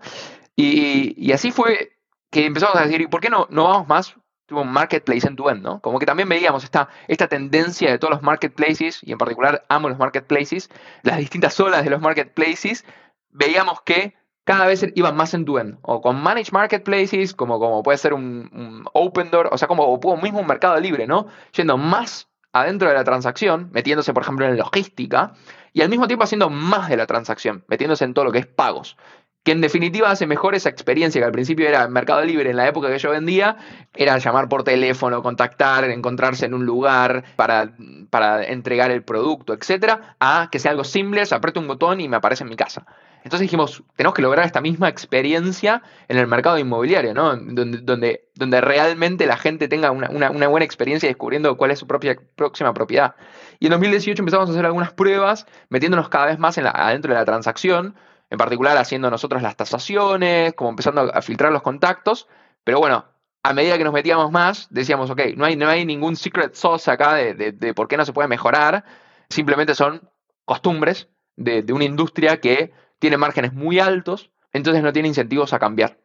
[0.55, 1.97] Y, así fue
[2.29, 4.15] que empezamos a decir, ¿y por qué no, no vamos más
[4.49, 5.79] tuvo un marketplace en tu end, ¿no?
[5.79, 9.87] Como que también veíamos esta, esta tendencia de todos los marketplaces, y en particular amo
[9.87, 10.69] los marketplaces,
[11.03, 12.83] las distintas olas de los marketplaces,
[13.29, 17.83] veíamos que cada vez iban más en tu end, o con managed marketplaces, como, como
[17.83, 21.27] puede ser un, open door, o sea, como mismo un mercado libre, ¿no?
[21.53, 25.33] Yendo más adentro de la transacción, metiéndose, por ejemplo, en logística,
[25.71, 28.47] y al mismo tiempo haciendo más de la transacción, metiéndose en todo lo que es
[28.47, 28.97] pagos.
[29.43, 32.67] Que en definitiva hace mejor esa experiencia que al principio era Mercado Libre en la
[32.67, 33.57] época que yo vendía,
[33.95, 37.71] era llamar por teléfono, contactar, encontrarse en un lugar para,
[38.09, 42.17] para entregar el producto, etcétera, a que sea algo simple, se un botón y me
[42.17, 42.85] aparece en mi casa.
[43.23, 47.35] Entonces dijimos, tenemos que lograr esta misma experiencia en el mercado inmobiliario, ¿no?
[47.35, 52.17] Donde, donde, donde realmente la gente tenga una, buena experiencia descubriendo cuál es su propia
[52.35, 53.15] próxima propiedad.
[53.59, 57.19] Y en 2018 empezamos a hacer algunas pruebas, metiéndonos cada vez más en adentro de
[57.19, 57.95] la transacción,
[58.29, 62.27] en particular haciendo nosotros las tasaciones, como empezando a filtrar los contactos,
[62.63, 63.05] Pero bueno,
[63.43, 66.91] a medida que nos metíamos más, decíamos, ok, no hay, no hay ningún secret sauce
[66.91, 68.83] acá de, de, por qué no se puede mejorar,
[69.29, 70.09] simplemente son
[70.45, 75.59] costumbres de, de, una industria que tiene márgenes muy altos, entonces no tiene incentivos a
[75.59, 75.97] cambiar.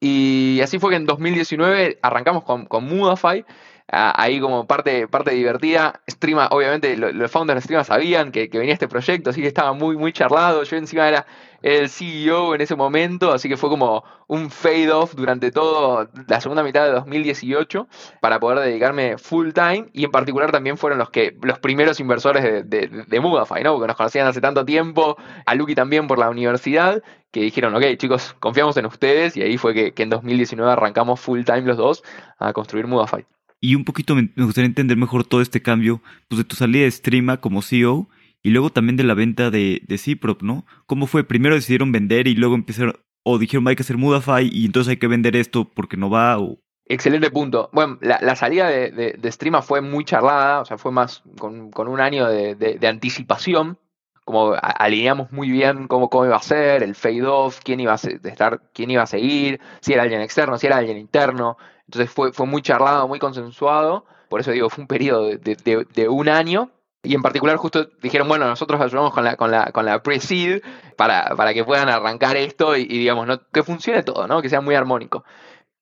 [0.00, 3.44] Y así fue que en 2019 arrancamos con, con Mudafy
[3.88, 6.02] ahí como parte, parte divertida.
[6.08, 9.96] Streama, obviamente, los founders de Streama sabían que, venía este proyecto, así que estaba muy,
[9.96, 10.62] muy charlado.
[10.64, 11.26] Yo encima era
[11.64, 16.38] el CEO en ese momento, así que fue como un fade off durante toda la
[16.42, 17.88] segunda mitad de 2018
[18.20, 22.42] para poder dedicarme full time y en particular también fueron los que los primeros inversores
[22.42, 23.30] de, de, de ¿no?
[23.30, 27.96] Porque nos conocían hace tanto tiempo, a Lucky también por la universidad, que dijeron, ok,
[27.96, 31.78] chicos, confiamos en ustedes y ahí fue que, que en 2019 arrancamos full time los
[31.78, 32.02] dos
[32.38, 33.24] a construir Mudafy.
[33.58, 36.90] Y un poquito me, gustaría entender mejor todo este cambio pues, de tu salida de
[36.90, 38.10] Streama como CEO
[38.44, 40.64] y luego también de la venta de, de Ciprop, ¿no?
[40.86, 41.24] ¿Cómo fue?
[41.24, 44.98] Primero decidieron vender y luego empezaron, o dijeron hay que hacer Mudafy y entonces hay
[44.98, 46.58] que vender esto porque no va o...
[46.86, 47.70] Excelente punto.
[47.72, 52.00] Bueno, la, salida de, de, Streama fue muy charlada, o sea, fue más con, un
[52.00, 53.78] año de, anticipación,
[54.26, 58.58] como alineamos muy bien cómo, cómo iba a ser, el fade off, quién iba a
[58.74, 61.56] quién iba a seguir, si era alguien externo, si era alguien interno.
[61.86, 64.04] Entonces fue, fue muy charlado, muy consensuado.
[64.28, 66.70] Por eso digo, fue un periodo de, un año.
[67.04, 70.62] Y en particular justo dijeron, bueno, nosotros ayudamos con la, con la, con la pre-seed
[70.96, 73.40] para, para que puedan arrancar esto y, digamos, ¿no?
[73.52, 74.42] que funcione todo, ¿no?
[74.42, 75.24] Que sea muy armónico.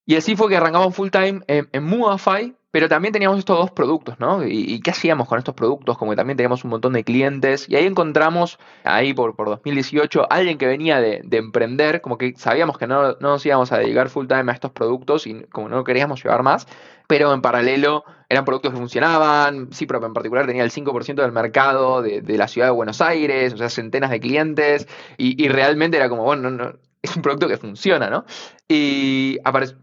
[0.04, 1.84] Y así fue que arrancamos full time en, en
[2.72, 4.46] pero también teníamos estos dos productos, ¿no?
[4.46, 5.98] ¿Y, qué hacíamos con estos productos?
[5.98, 7.68] Como que también teníamos un montón de clientes.
[7.68, 12.78] Y ahí encontramos, ahí por, por 2018, alguien que venía de, emprender, como que sabíamos
[12.78, 16.24] que no, nos íbamos a dedicar full time a estos productos y como no queríamos
[16.24, 16.66] llevar más,
[17.06, 19.70] pero en paralelo eran productos que funcionaban.
[19.70, 23.58] Cipro en particular tenía el 5% del mercado de, la ciudad de Buenos Aires, o
[23.58, 24.88] sea, centenas de clientes.
[25.18, 28.24] Y, realmente era como, bueno, es un producto que funciona, ¿no?
[28.68, 29.76] Y apareció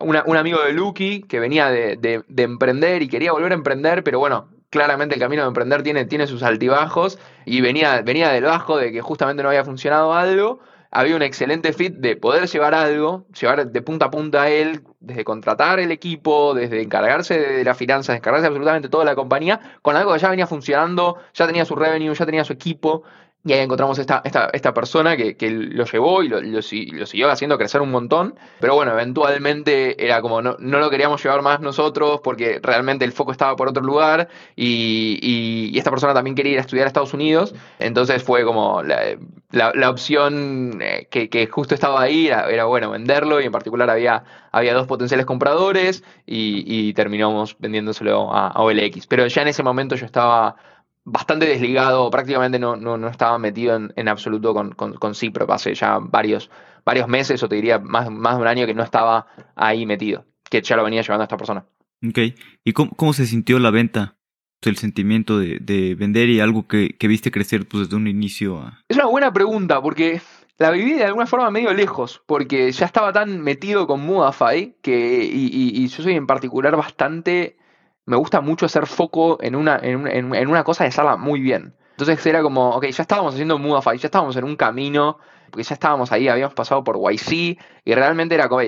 [0.00, 4.48] un amigo de Lucky que venía de, emprender y quería volver a emprender, pero bueno,
[4.70, 8.92] claramente el camino de emprender tiene, tiene sus altibajos y venía, venía del bajo de
[8.92, 10.60] que justamente no había funcionado algo.
[10.90, 14.82] Había un excelente fit de poder llevar algo, llevar de punta a punta a él,
[15.00, 19.96] desde contratar el equipo, desde encargarse de las finanzas, encargarse absolutamente toda la compañía, con
[19.96, 23.02] algo que ya venía funcionando, ya tenía su revenue, ya tenía su equipo,
[23.46, 27.30] y ahí encontramos esta, esta, esta persona que, que, lo llevó y lo, lo, siguió
[27.30, 28.36] haciendo crecer un montón.
[28.58, 33.12] Pero bueno, eventualmente era como no, no lo queríamos llevar más nosotros porque realmente el
[33.12, 36.88] foco estaba por otro lugar y, y, esta persona también quería ir a estudiar a
[36.88, 37.54] Estados Unidos.
[37.78, 39.18] Entonces fue como la,
[39.50, 44.24] la, opción eh, que, que, justo estaba ahí, era, bueno venderlo y en particular había,
[44.52, 49.06] había dos potenciales compradores y, y terminamos vendiéndoselo a, a OLX.
[49.06, 50.56] Pero ya en ese momento yo estaba
[51.04, 55.98] bastante desligado, prácticamente no, no, estaba metido en, absoluto con, con, con Cipro, hace ya
[55.98, 56.50] varios,
[56.84, 60.24] varios meses o te diría más, más de un año que no estaba ahí metido,
[60.50, 61.66] que ya lo venía llevando a esta persona.
[62.06, 62.18] Ok,
[62.64, 64.16] ¿y cómo, se sintió la venta?
[64.62, 68.72] El sentimiento de, vender y algo que, viste crecer pues, desde un inicio.
[68.88, 70.22] Es una buena pregunta porque
[70.56, 75.22] la viví de alguna forma medio lejos, porque ya estaba tan metido con Mudafy que,
[75.30, 77.58] y yo soy en particular bastante
[78.06, 81.74] me gusta mucho hacer foco en una, en, una cosa y hacerla muy bien.
[81.92, 85.18] Entonces era como, ok, ya estábamos haciendo Mudafy, ya estábamos en un camino,
[85.50, 88.62] porque ya estábamos ahí, habíamos pasado por YC, y realmente era como,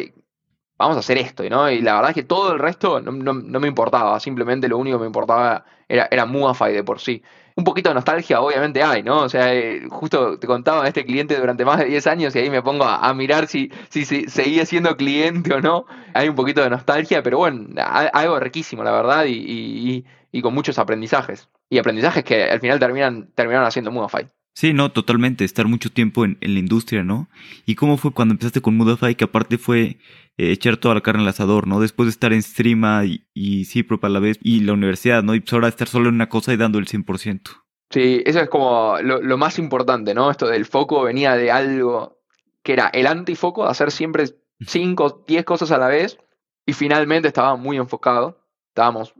[0.78, 1.70] vamos a hacer esto, ¿no?
[1.70, 4.98] Y la verdad es que todo el resto no, no me importaba, simplemente lo único
[4.98, 7.22] que me importaba era, era Mudafy de por sí
[7.56, 9.22] un poquito de nostalgia obviamente hay, ¿no?
[9.22, 12.38] O sea, eh, justo te contaba de este cliente durante más de 10 años y
[12.38, 15.86] ahí me pongo a, mirar si, si, seguía siendo cliente o no.
[16.12, 17.66] Hay un poquito de nostalgia, pero bueno,
[18.12, 20.04] algo riquísimo, la verdad, y,
[20.42, 21.48] con muchos aprendizajes.
[21.70, 24.26] Y aprendizajes que al final terminan, terminaron haciendo Mudafy.
[24.56, 27.28] Sí, no, totalmente, estar mucho tiempo en, la industria, ¿no?
[27.66, 29.98] ¿Y cómo fue cuando empezaste con Mudafy, que aparte fue
[30.38, 31.78] eh, echar toda la carne al asador, ¿no?
[31.78, 35.34] Después de estar en Streama y, y Cipro a la vez, y la universidad, ¿no?
[35.34, 37.50] Y pues ahora estar solo en una cosa y dando el 100%.
[37.90, 40.30] Sí, eso es como lo, más importante, ¿no?
[40.30, 42.22] Esto del foco venía de algo
[42.62, 44.24] que era el antifoco, hacer siempre
[44.66, 46.18] 5, 10 cosas a la vez,
[46.64, 49.12] y finalmente estaba muy enfocado, estábamos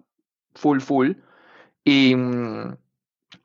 [0.54, 1.12] full, full,
[1.84, 2.74] y mm,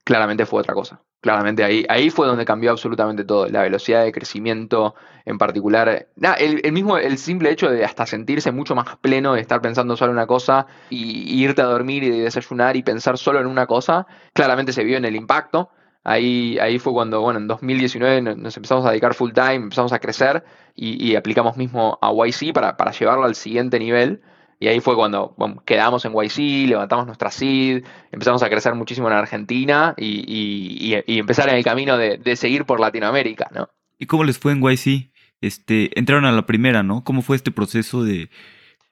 [0.05, 4.11] claramente fue otra cosa claramente ahí, ahí fue donde cambió absolutamente todo, la velocidad de
[4.11, 6.07] crecimiento en particular,
[6.39, 10.11] el, mismo, el simple hecho de hasta sentirse mucho más pleno de estar pensando solo
[10.11, 14.07] en una cosa y, irte a dormir y desayunar y pensar solo en una cosa,
[14.33, 15.69] claramente se vio en el impacto.
[16.03, 19.99] Ahí, ahí fue cuando, bueno, en 2019 nos empezamos a dedicar full time, empezamos a
[19.99, 20.43] crecer
[20.75, 24.21] y, aplicamos mismo a YC para, para llevarlo al siguiente nivel.
[24.61, 29.15] Y ahí fue cuando quedamos en YC, levantamos nuestra seed, empezamos a crecer muchísimo en
[29.15, 33.67] Argentina y, empezar en el camino de, seguir por Latinoamérica, ¿no?
[33.97, 35.11] ¿Y cómo les fue en YC?
[35.41, 37.03] este, entraron a la primera, ¿no?
[37.03, 38.29] ¿Cómo fue este proceso de,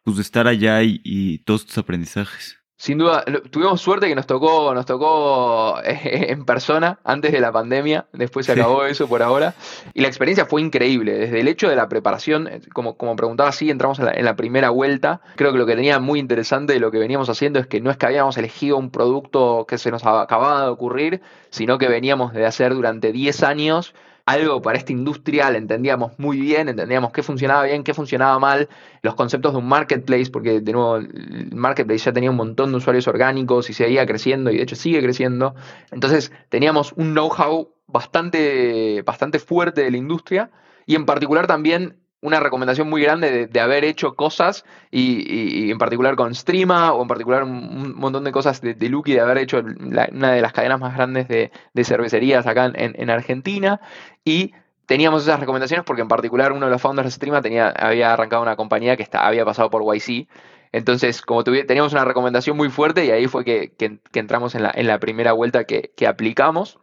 [0.03, 2.58] pues, de estar allá y, y todos estos aprendizajes?
[2.79, 7.51] Sin duda, tuvimos suerte que nos tocó, nos tocó eh, en persona antes de la
[7.51, 9.53] pandemia, después se acabó eso por ahora,
[9.93, 13.49] y la experiencia fue increíble, desde el hecho de la preparación, eh, como, como preguntaba
[13.49, 16.89] así, entramos en la, primera vuelta, creo que lo que tenía muy interesante de lo
[16.89, 20.05] que veníamos haciendo es que no es que habíamos elegido un producto que se nos
[20.05, 23.93] acababa de ocurrir, sino que veníamos de hacer durante 10 años
[24.29, 28.69] algo para esta industria, le entendíamos muy bien, entendíamos qué funcionaba bien, qué funcionaba mal,
[29.01, 32.77] los conceptos de un marketplace, porque de nuevo el marketplace ya tenía un montón de
[32.77, 35.55] usuarios orgánicos y seguía creciendo y de hecho sigue creciendo.
[35.91, 40.51] Entonces teníamos un know-how bastante, bastante fuerte de la industria
[40.85, 46.15] y en particular también una recomendación muy grande de, haber hecho cosas, y, en particular
[46.15, 49.59] con Streama, o en particular un, montón de cosas de, de Lucky, de haber hecho
[49.59, 51.51] una de las cadenas más grandes de,
[51.83, 53.79] cervecerías acá en, Argentina,
[54.25, 54.53] y
[54.85, 58.41] teníamos esas recomendaciones porque en particular uno de los founders de Streama tenía, había arrancado
[58.41, 60.27] una compañía que había pasado por YC,
[60.71, 63.71] entonces como teníamos una recomendación muy fuerte y ahí fue que,
[64.13, 66.79] entramos en la, en la, primera vuelta que aplicamos,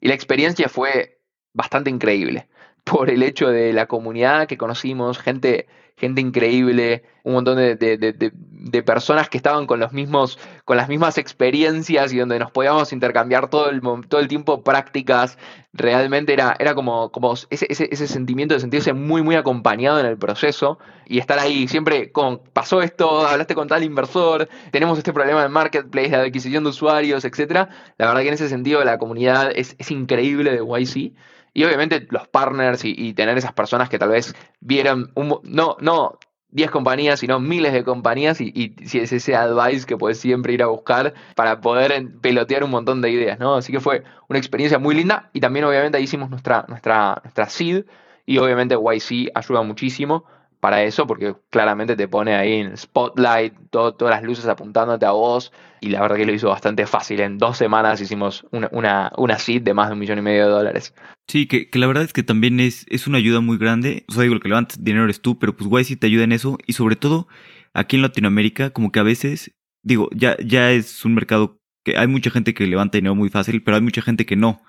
[0.00, 1.18] y la experiencia fue
[1.52, 2.48] bastante increíble
[2.86, 9.28] por el hecho de la comunidad que conocimos, gente, gente increíble, un montón de, personas
[9.28, 13.70] que estaban con los mismos, con las mismas experiencias y donde nos podíamos intercambiar todo
[13.70, 15.36] el, todo el tiempo prácticas.
[15.72, 20.16] Realmente era, era como, como ese, ese, sentimiento de sentirse muy, muy acompañado en el
[20.16, 25.42] proceso y estar ahí siempre con, pasó esto, hablaste con tal inversor, tenemos este problema
[25.42, 27.68] de marketplace, de adquisición de usuarios, etc.
[27.98, 31.14] La verdad que en ese sentido la comunidad es, es increíble de YC.
[31.56, 36.18] Y obviamente los partners y, tener esas personas que tal vez vieron, un, no, no
[36.50, 40.62] 10 compañías, sino miles de compañías y, si es ese advice que puedes siempre ir
[40.62, 43.54] a buscar para poder pelotear un montón de ideas, ¿no?
[43.54, 47.48] Así que fue una experiencia muy linda y también obviamente ahí hicimos nuestra, nuestra, nuestra
[47.48, 47.86] seed
[48.26, 50.26] y obviamente YC ayuda muchísimo
[50.60, 55.52] para eso, porque claramente te pone ahí en spotlight, todas las luces apuntándote a vos,
[55.80, 57.20] y la verdad que lo hizo bastante fácil.
[57.20, 60.44] En dos semanas hicimos una, una, una seed de más de un millón y medio
[60.44, 60.94] de dólares.
[61.28, 64.04] Sí, que, la verdad es que también es, es una ayuda muy grande.
[64.08, 66.32] O sea, digo, lo que levantas dinero eres tú, pero pues YC te ayuda en
[66.32, 67.28] eso, y sobre todo
[67.74, 72.08] aquí en Latinoamérica, como que a veces, digo, ya, ya es un mercado que hay
[72.08, 74.62] mucha gente que levanta dinero muy fácil, pero hay mucha gente que no.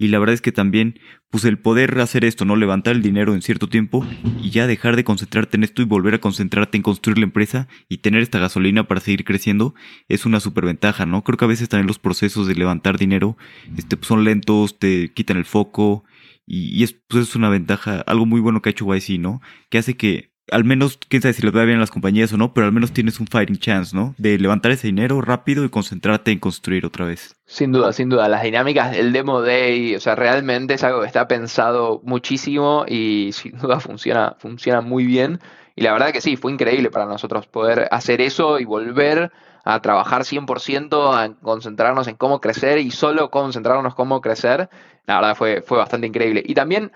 [0.00, 2.56] Y la verdad es que también, pues el poder hacer esto, ¿no?
[2.56, 4.02] Levantar el dinero en cierto tiempo
[4.42, 7.68] y ya dejar de concentrarte en esto y volver a concentrarte en construir la empresa
[7.86, 9.74] y tener esta gasolina para seguir creciendo
[10.08, 11.22] es una superventaja, ¿no?
[11.22, 13.36] Creo que a veces también los procesos de levantar dinero,
[13.76, 16.04] este, pues son lentos, te quitan el foco
[16.46, 19.42] y, es, pues es una ventaja, algo muy bueno que ha hecho YC, ¿no?
[19.68, 22.36] Que hace que al menos, quién sabe si les va bien a las compañías o
[22.36, 24.14] no, pero al menos tienes un fighting chance, ¿no?
[24.18, 27.36] De levantar ese dinero rápido y concentrarte en construir otra vez.
[27.46, 28.28] Sin duda, sin duda.
[28.28, 33.30] Las dinámicas del Demo Day, o sea, realmente es algo que está pensado muchísimo y
[33.32, 35.40] sin duda funciona, funciona muy bien.
[35.76, 39.32] Y la verdad que sí, fue increíble para nosotros poder hacer eso y volver
[39.64, 44.68] a trabajar 100%, a concentrarnos en cómo crecer y solo concentrarnos en cómo crecer.
[45.06, 46.42] La verdad fue, fue bastante increíble.
[46.44, 46.92] Y también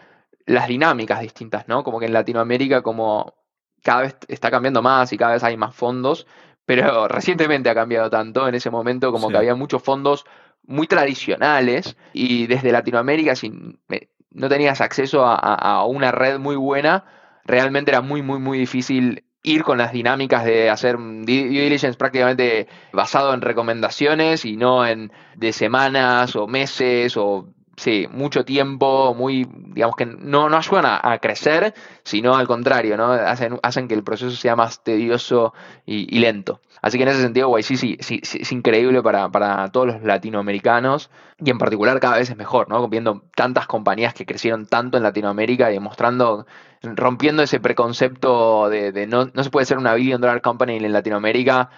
[0.47, 1.85] las dinámicas distintas, ¿no?
[1.85, 3.35] Como que en Latinoamérica, como
[3.85, 6.27] cada vez está cambiando más y cada vez hay más fondos,
[6.65, 10.25] pero recientemente ha cambiado tanto en ese momento como que había muchos fondos
[10.67, 13.53] muy tradicionales y desde Latinoamérica si
[14.31, 17.05] no tenías acceso a, una red muy buena,
[17.45, 22.67] realmente era muy, muy, muy difícil ir con las dinámicas de hacer due diligence prácticamente
[22.93, 29.47] basado en recomendaciones y no en de semanas o meses o sí, mucho tiempo, muy,
[29.51, 33.13] digamos que no, no ayudan a, crecer, sino al contrario, ¿no?
[33.13, 35.55] Hacen, hacen que el proceso sea más tedioso
[35.87, 36.61] y, lento.
[36.83, 41.11] Así que en ese sentido, YC sí, sí, es increíble para, para, todos los latinoamericanos
[41.39, 42.89] y en particular cada vez es mejor, ¿no?
[42.89, 46.47] Viendo tantas compañías que crecieron tanto en Latinoamérica y demostrando,
[46.83, 50.93] rompiendo ese preconcepto de, de no, no se puede ser una billion dollar company en
[50.93, 51.71] Latinoamérica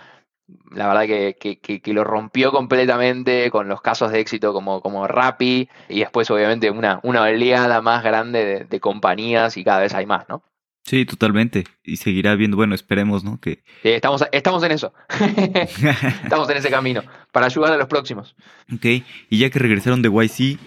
[0.71, 6.01] la verdad que, lo rompió completamente con los casos de éxito como, como Rappi y
[6.01, 10.43] después obviamente una, una oleada más grande de, compañías y cada vez hay más, ¿no?
[10.85, 11.65] Sí, totalmente.
[11.83, 13.41] Y seguirá viendo, bueno, esperemos, ¿no?
[13.41, 13.65] Que...
[13.83, 14.93] estamos, estamos en eso.
[16.23, 18.37] estamos en ese camino para ayudar a los próximos.
[18.73, 18.85] Ok,
[19.29, 20.61] y ya que regresaron de YC,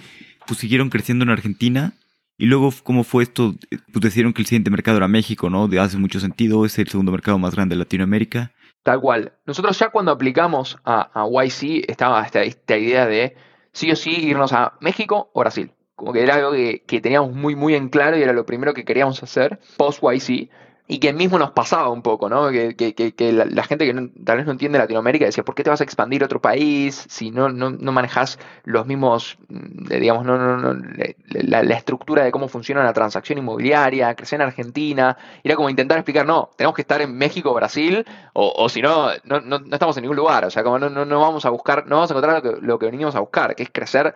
[0.46, 1.94] pues siguieron creciendo en Argentina.
[2.38, 3.56] Y luego, ¿cómo fue esto?
[3.70, 5.68] Pues decidieron que el siguiente mercado era México, ¿no?
[5.70, 8.52] De hace mucho sentido, es el segundo mercado más grande de Latinoamérica.
[8.84, 9.34] Tal cual.
[9.46, 13.36] Nosotros ya cuando aplicamos a, YC estaba esta, esta, idea de
[13.72, 15.72] sí o sí irnos a México o Brasil.
[15.96, 18.86] Como que era algo que, teníamos muy, muy en claro y era lo primero que
[18.86, 20.50] queríamos hacer post YC.
[20.92, 22.50] Y que mismo nos pasaba un poco, ¿no?
[22.50, 25.70] Que, que, que la, gente que tal vez no entiende Latinoamérica decía, ¿por qué te
[25.70, 30.26] vas a expandir a otro país si no, no, no manejas los mismos, mm, digamos,
[30.26, 30.82] no, no, no
[31.28, 35.16] la, la, estructura de cómo funciona la transacción inmobiliaria, crecer en Argentina?
[35.44, 39.10] Era como intentar explicar, no, tenemos que estar en México, Brasil, o, o si no,
[39.26, 41.98] no, no, estamos en ningún lugar, o sea, como no, no, vamos a buscar, no
[41.98, 44.16] vamos a encontrar lo que, lo que venimos a buscar, que es crecer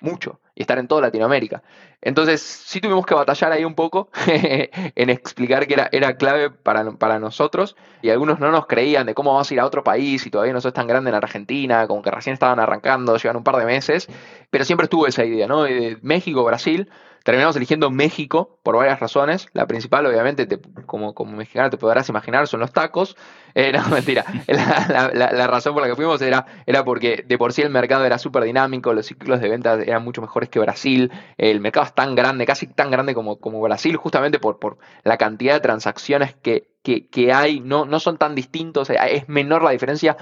[0.00, 1.62] mucho y estar en toda Latinoamérica.
[2.02, 6.90] Entonces sí tuvimos que batallar ahí un poco en explicar que era, era clave para,
[6.92, 10.26] para, nosotros y algunos no nos creían de cómo vamos a ir a otro país
[10.26, 13.44] y todavía no sos tan grande en Argentina, como que recién estaban arrancando, llevan un
[13.44, 14.08] par de meses,
[14.50, 15.64] pero siempre estuvo esa idea, ¿no?
[16.02, 16.90] México, Brasil,
[17.28, 19.48] terminamos eligiendo México por varias razones.
[19.52, 20.48] La principal, obviamente,
[20.86, 23.18] como, como mexicano te podrás imaginar, son los tacos.
[23.54, 24.24] Eh, no, mentira.
[24.46, 28.16] La, razón por la que fuimos era, era porque de por sí el mercado era
[28.16, 31.12] súper dinámico, los ciclos de ventas eran mucho mejores que Brasil.
[31.36, 35.18] El mercado es tan grande, casi tan grande como, como Brasil, justamente por, por la
[35.18, 37.60] cantidad de transacciones que, que, hay.
[37.60, 40.16] No, no son tan distintos, es menor la diferencia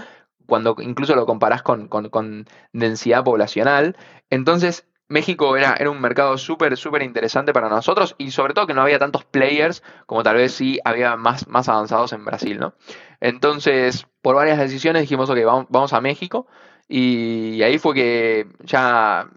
[0.44, 3.96] cuando incluso lo comparás con, con densidad poblacional.
[4.28, 8.74] Entonces, México era, era un mercado súper, súper interesante para nosotros y sobre todo que
[8.74, 12.74] no había tantos players como tal vez sí había más, más avanzados en Brasil, ¿no?
[13.20, 16.46] Entonces, por varias decisiones dijimos, ok, vamos, vamos a México
[16.88, 19.28] y ahí fue que ya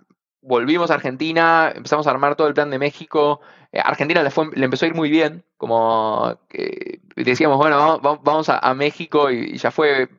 [0.42, 3.42] volvimos a Argentina, empezamos a armar todo el plan de México.
[3.72, 8.20] Eh, Argentina le, fue, le empezó a ir muy bien, como que decíamos, bueno, vamos,
[8.24, 10.10] vamos a, México y, ya fue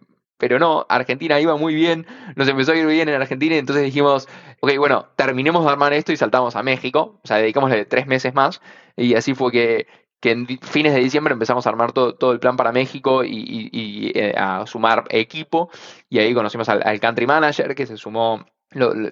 [0.40, 3.84] pero no, Argentina iba muy bien, nos empezó a ir bien en Argentina y entonces
[3.84, 4.26] dijimos,
[4.60, 8.34] ok, bueno, terminemos de armar esto y saltamos a México, o sea, dedicámosle tres meses
[8.34, 8.60] más
[8.96, 9.86] y así fue que,
[10.18, 14.10] que en fines de diciembre empezamos a armar todo, todo el plan para México y,
[14.14, 15.70] eh, a sumar equipo
[16.08, 18.44] y ahí conocimos al, country manager que se sumó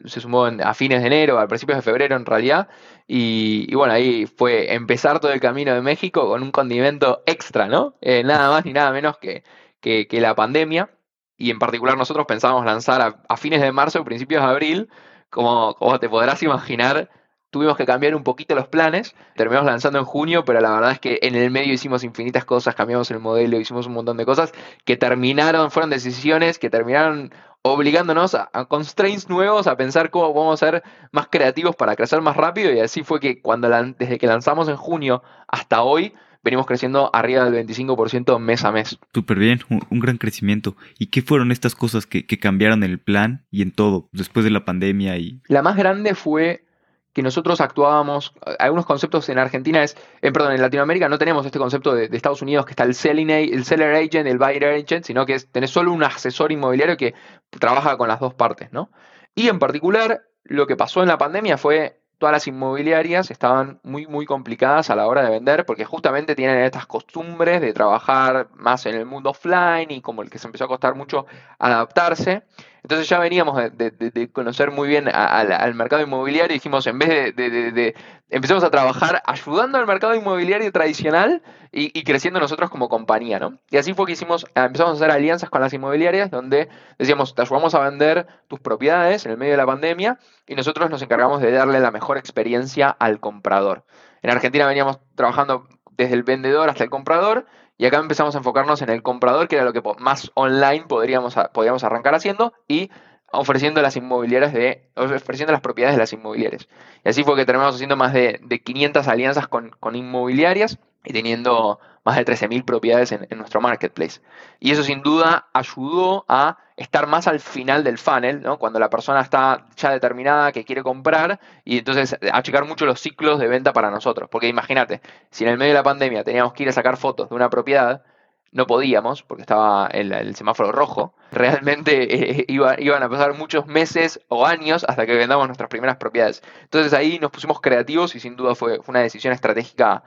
[0.05, 2.69] se sumó a fines de enero, a principios de febrero en realidad,
[3.09, 7.97] y, bueno, ahí fue empezar todo el camino de México con un condimento extra, ¿no?
[8.01, 9.43] Eh, nada más ni nada menos que,
[9.81, 10.91] que la pandemia
[11.39, 14.91] y en particular nosotros pensábamos lanzar a, fines de marzo o principios de abril,
[15.31, 17.09] como, como, te podrás imaginar,
[17.51, 20.99] tuvimos que cambiar un poquito los planes, terminamos lanzando en junio, pero la verdad es
[20.99, 24.53] que en el medio hicimos infinitas cosas, cambiamos el modelo, hicimos un montón de cosas
[24.85, 27.33] que terminaron, fueron decisiones que terminaron
[27.63, 30.83] obligándonos a, a constraints nuevos, a pensar cómo a ser
[31.13, 33.69] más creativos para crecer más rápido y así fue que cuando
[33.99, 36.15] desde que lanzamos en junio hasta hoy,
[36.49, 38.99] venimos creciendo arriba del 25% mes a mes.
[39.13, 40.77] Súper bien, un, gran crecimiento.
[40.99, 44.51] ¿Y qué fueron estas cosas que, cambiaron en el plan y en todo después de
[44.51, 45.19] la pandemia?
[45.19, 46.65] y La más grande fue
[47.13, 51.59] que nosotros actuábamos, algunos conceptos en Argentina es, eh, perdón, en Latinoamérica no tenemos este
[51.59, 55.27] concepto de, Estados Unidos que está el, selling, el seller agent, el buyer agent, sino
[55.27, 57.15] que es, tenés solo un asesor inmobiliario que
[57.51, 58.91] trabaja con las dos partes, ¿no?
[59.35, 64.07] Y en particular, lo que pasó en la pandemia fue todas las inmobiliarias estaban muy,
[64.07, 68.87] muy complicadas a la hora de vender porque justamente tienen estas costumbres de trabajar más
[68.87, 71.27] en el mundo offline y como el que se empezó a costar mucho
[71.59, 72.43] adaptarse.
[72.83, 77.95] Entonces ya veníamos de, conocer muy bien al mercado inmobiliario y dijimos, en vez de,
[78.31, 83.59] empezamos a trabajar ayudando al mercado inmobiliario tradicional y, creciendo nosotros como compañía, ¿no?
[83.71, 86.69] Y así fue que hicimos, empezamos a hacer alianzas con las inmobiliarias donde
[86.99, 90.89] decíamos, te ayudamos a vender tus propiedades en el medio de la pandemia y nosotros
[90.91, 93.85] nos encargamos de darle la mejor experiencia al comprador.
[94.23, 95.69] En Argentina veníamos trabajando
[95.99, 97.47] desde el vendedor hasta el comprador
[97.79, 101.37] y acá empezamos a enfocarnos en el comprador, que era lo que más online podríamos,
[101.53, 102.91] podríamos arrancar haciendo, y
[103.31, 106.69] ofreciendo las inmobiliarias de, ofreciendo las propiedades de las inmobiliarias.
[107.05, 111.13] Y así fue que terminamos haciendo más de, de 500 alianzas con, con inmobiliarias y
[111.13, 114.23] teniendo más de 13.000 propiedades en, nuestro marketplace.
[114.61, 118.59] Y eso sin duda ayudó a estar más al final del funnel, ¿no?
[118.59, 123.39] cuando la persona está ya determinada que quiere comprar y entonces achicar mucho los ciclos
[123.39, 124.31] de venta para nosotros.
[124.31, 127.29] Porque imagínate, si en el medio de la pandemia teníamos que ir a sacar fotos
[127.29, 128.03] de una propiedad,
[128.51, 131.13] no podíamos porque estaba el, semáforo rojo.
[131.31, 136.43] Realmente eh, iban a pasar muchos meses o años hasta que vendamos nuestras primeras propiedades.
[136.63, 140.03] Entonces ahí nos pusimos creativos y sin duda fue una decisión estratégica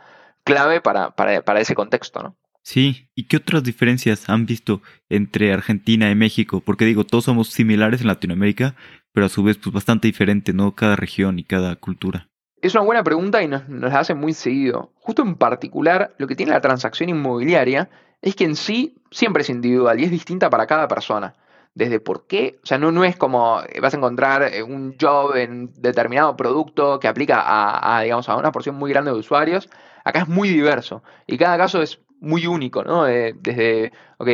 [0.53, 2.35] clave para, para, ese contexto, ¿no?
[2.63, 6.61] Sí, ¿y qué otras diferencias han visto entre Argentina y México?
[6.61, 8.75] Porque digo, todos somos similares en Latinoamérica,
[9.13, 10.75] pero a su vez pues bastante diferente, ¿no?
[10.75, 12.29] Cada región y cada cultura.
[12.61, 14.91] Es una buena pregunta y nos, nos la hacen muy seguido.
[14.95, 17.89] Justo en particular, lo que tiene la transacción inmobiliaria
[18.21, 21.33] es que en sí siempre es individual y es distinta para cada persona.
[21.73, 25.35] Desde por qué, o sea, no, no es como vas a encontrar eh, un job
[25.37, 29.69] en determinado producto que aplica a, a, digamos, a una porción muy grande de usuarios,
[30.03, 31.03] Acá es muy diverso.
[31.27, 33.03] Y cada caso es muy único, ¿no?
[33.03, 34.30] desde, ok,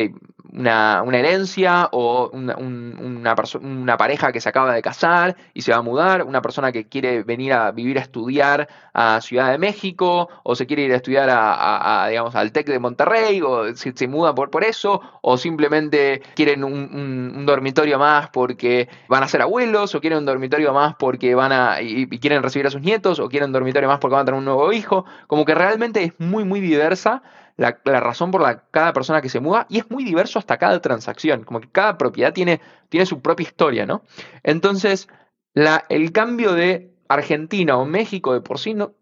[0.54, 5.82] una, herencia o una, una, pareja que se acaba de casar y se va a
[5.82, 10.56] mudar, una persona que quiere venir a vivir a estudiar a Ciudad de México o
[10.56, 14.34] se quiere ir a estudiar a, digamos, al TEC de Monterrey o se, se muda
[14.34, 20.02] por, por eso o simplemente quieren un, dormitorio más porque van a ser abuelos o
[20.02, 23.48] quieren un dormitorio más porque van a y, quieren recibir a sus nietos o quieren
[23.48, 26.44] un dormitorio más porque van a tener un nuevo hijo, como que realmente es muy
[26.44, 27.22] muy diversa
[27.58, 30.80] la, razón por la cada persona que se muda y es muy diverso hasta cada
[30.82, 34.04] transacción, como que cada propiedad tiene, tiene su propia historia, ¿no?
[34.44, 35.10] Entonces,
[35.54, 38.94] la, el cambio de Argentina o México de por sí no,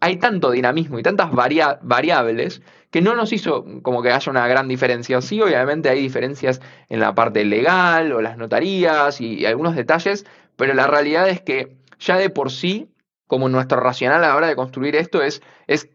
[0.00, 4.66] hay tanto dinamismo y tantas variables que no nos hizo como que haya una gran
[4.66, 5.20] diferencia.
[5.20, 10.74] Sí, obviamente hay diferencias en la parte legal o las notarías y, algunos detalles, pero
[10.74, 12.90] la realidad es que ya de por sí,
[13.26, 15.90] como nuestro racional a la hora de construir esto es, es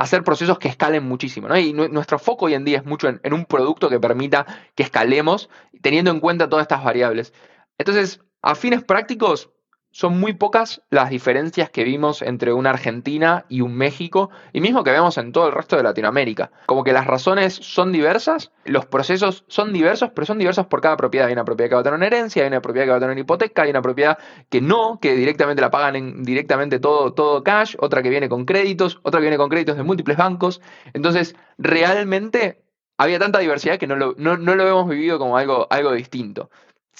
[0.00, 1.46] hacer procesos que escalen muchísimo.
[1.46, 1.58] ¿no?
[1.58, 5.50] Y nuestro foco hoy en día es mucho en, un producto que permita que escalemos
[5.82, 7.34] teniendo en cuenta todas estas variables.
[7.76, 9.50] Entonces, a fines prácticos,
[9.92, 14.84] son muy pocas las diferencias que vimos entre una Argentina y un México, y mismo
[14.84, 16.50] que vemos en todo el resto de Latinoamérica.
[16.66, 20.96] Como que las razones son diversas, los procesos son diversos, pero son diversos por cada
[20.96, 21.26] propiedad.
[21.26, 23.00] Hay una propiedad que va a tener una herencia, hay una propiedad que va a
[23.00, 24.18] tener una hipoteca, hay una propiedad
[24.48, 28.44] que no, que directamente la pagan en, directamente todo, todo cash, otra que viene con
[28.44, 30.60] créditos, otra que viene con créditos de múltiples bancos.
[30.92, 32.62] Entonces, realmente
[32.96, 36.50] había tanta diversidad que no lo, no, no lo hemos vivido como algo, algo distinto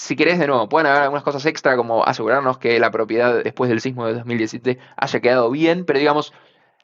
[0.01, 3.68] si querés, de nuevo, pueden haber algunas cosas extra como asegurarnos que la propiedad después
[3.68, 6.32] del sismo de 2017 haya quedado bien, pero digamos,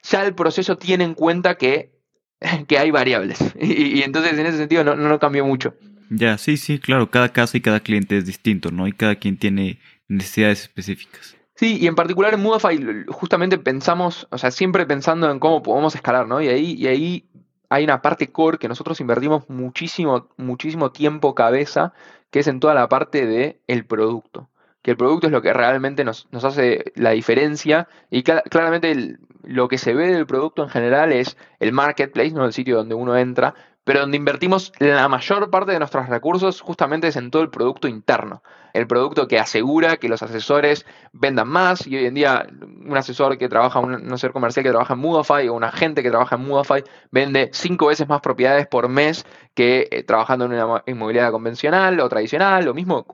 [0.03, 1.91] ya el proceso tiene en cuenta que,
[2.67, 3.39] que hay variables.
[3.59, 5.73] Y, entonces en ese sentido no, no, cambió mucho.
[6.11, 8.87] Ya, sí, sí, claro, cada caso y cada cliente es distinto, ¿no?
[8.87, 11.35] Y cada quien tiene necesidades específicas.
[11.55, 15.95] Sí, y en particular en Moodify justamente pensamos, o sea, siempre pensando en cómo podemos
[15.95, 16.39] escalar, ¿no?
[16.39, 17.29] Y ahí, y ahí
[17.69, 21.93] hay una parte core que nosotros invertimos muchísimo, muchísimo tiempo, cabeza,
[22.31, 24.49] que es en toda la parte del el producto.
[24.81, 29.77] Que el producto es lo que realmente nos, hace la diferencia y claramente lo que
[29.77, 33.53] se ve del producto en general es el marketplace, no el sitio donde uno entra,
[33.87, 37.87] pero donde invertimos la mayor parte de nuestros recursos justamente es en todo el producto
[37.87, 38.43] interno.
[38.73, 42.45] El producto que asegura que los asesores vendan más y hoy en día
[42.85, 46.09] un asesor que trabaja, un asesor comercial que trabaja en Moodify o un agente que
[46.09, 50.83] trabaja en Moodify vende cinco veces más propiedades por mes que eh, trabajando en una
[50.85, 53.05] inmobiliaria convencional o tradicional, lo mismo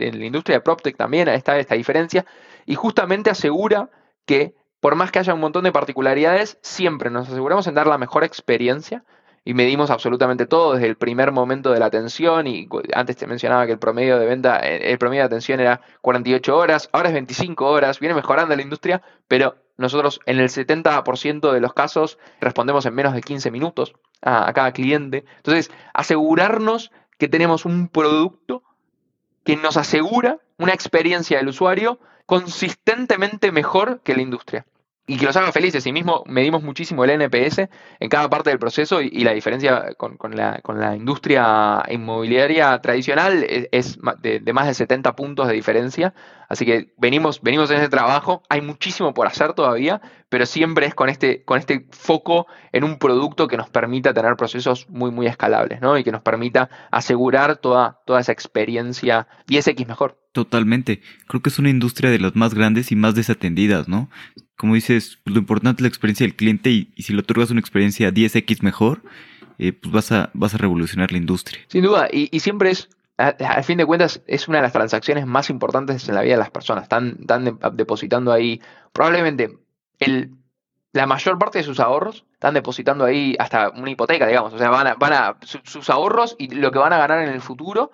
[0.00, 2.26] en la industria de PropTech también está esta diferencia
[2.66, 3.88] y justamente asegura
[4.26, 7.98] que por más que haya un montón de particularidades, siempre nos aseguramos en dar la
[7.98, 9.04] mejor experiencia
[9.44, 13.66] y medimos absolutamente todo desde el primer momento de la atención y antes te mencionaba
[13.66, 17.14] que el promedio de venta, eh, el promedio de atención era 48 horas, ahora es
[17.14, 22.86] 25 horas, viene mejorando la industria, pero nosotros en el 70% de los casos respondemos
[22.86, 25.24] en menos de 15 minutos a, a cada cliente.
[25.38, 28.62] Entonces, asegurarnos que tenemos un producto
[29.44, 34.66] que nos asegura una experiencia del usuario consistentemente mejor que la industria
[35.06, 35.84] y que los haga felices.
[35.86, 40.16] Y mismo medimos muchísimo el NPS en cada parte del proceso y, la diferencia con,
[40.34, 46.14] la, con, la, industria inmobiliaria tradicional es, de, más de 70 puntos de diferencia.
[46.48, 48.42] Así que venimos, venimos en ese trabajo.
[48.48, 52.98] Hay muchísimo por hacer todavía, pero siempre es con este, con este foco en un
[52.98, 55.98] producto que nos permita tener procesos muy, muy escalables, ¿no?
[55.98, 60.18] Y que nos permita asegurar toda, toda esa experiencia 10X mejor.
[60.32, 61.02] Totalmente.
[61.26, 64.08] Creo que es una industria de las más grandes y más desatendidas, ¿no?
[64.62, 68.12] Como dices, lo importante es la experiencia del cliente y, si le otorgas una experiencia
[68.12, 69.02] 10x mejor,
[69.58, 71.60] eh, pues vas a, vas a revolucionar la industria.
[71.66, 75.50] Sin duda, y, siempre es, al fin de cuentas, es una de las transacciones más
[75.50, 76.84] importantes en la vida de las personas.
[76.84, 78.60] Están, están depositando ahí
[78.92, 79.58] probablemente
[79.98, 80.30] el,
[80.92, 84.52] la mayor parte de sus ahorros, están depositando ahí hasta una hipoteca, digamos.
[84.52, 87.30] O sea, van a, van a sus ahorros y lo que van a ganar en
[87.30, 87.90] el futuro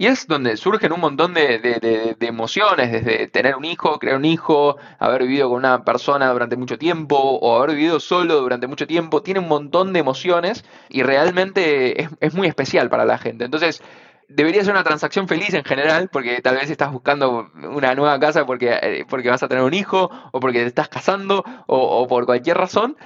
[0.00, 4.76] y es donde surgen un montón de, emociones, desde tener un hijo, crear un hijo,
[5.00, 9.22] haber vivido con una persona durante mucho tiempo o haber vivido solo durante mucho tiempo.
[9.22, 13.44] Tiene un montón de emociones y realmente es, muy especial para la gente.
[13.44, 13.82] Entonces,
[14.28, 18.46] debería ser una transacción feliz en general, porque tal vez estás buscando una nueva casa
[18.46, 22.24] porque, eh, porque vas a tener un hijo, o porque te estás casando, o por
[22.24, 22.96] cualquier razón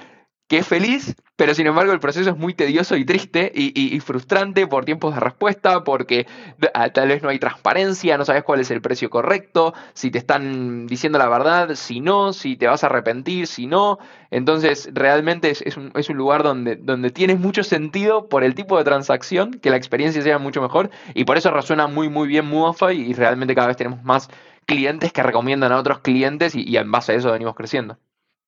[0.47, 4.67] que es feliz, pero sin embargo el proceso es muy tedioso y triste y, frustrante
[4.67, 6.27] por tiempos de respuesta, porque
[6.73, 10.17] ah, tal vez no hay transparencia, no sabes cuál es el precio correcto, si te
[10.17, 13.99] están diciendo la verdad, si no, si te vas a arrepentir, si no.
[14.31, 19.53] Entonces realmente es, un, lugar donde, donde tienes mucho sentido por el tipo de transacción,
[19.53, 23.13] que la experiencia sea mucho mejor y por eso resuena muy muy bien Moofy y
[23.13, 24.29] realmente cada vez tenemos más
[24.65, 27.97] clientes que recomiendan a otros clientes y en base a eso venimos creciendo.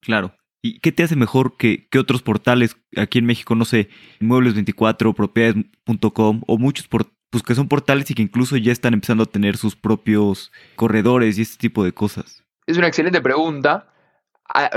[0.01, 0.33] Claro,
[0.65, 3.87] ¿Y qué te hace mejor que, que otros portales aquí en México, no sé,
[4.19, 7.15] Muebles24, propiedades.com o muchos portales?
[7.29, 11.37] Pues que son portales y que incluso ya están empezando a tener sus propios corredores
[11.37, 12.43] y este tipo de cosas.
[12.65, 13.93] Es una excelente pregunta.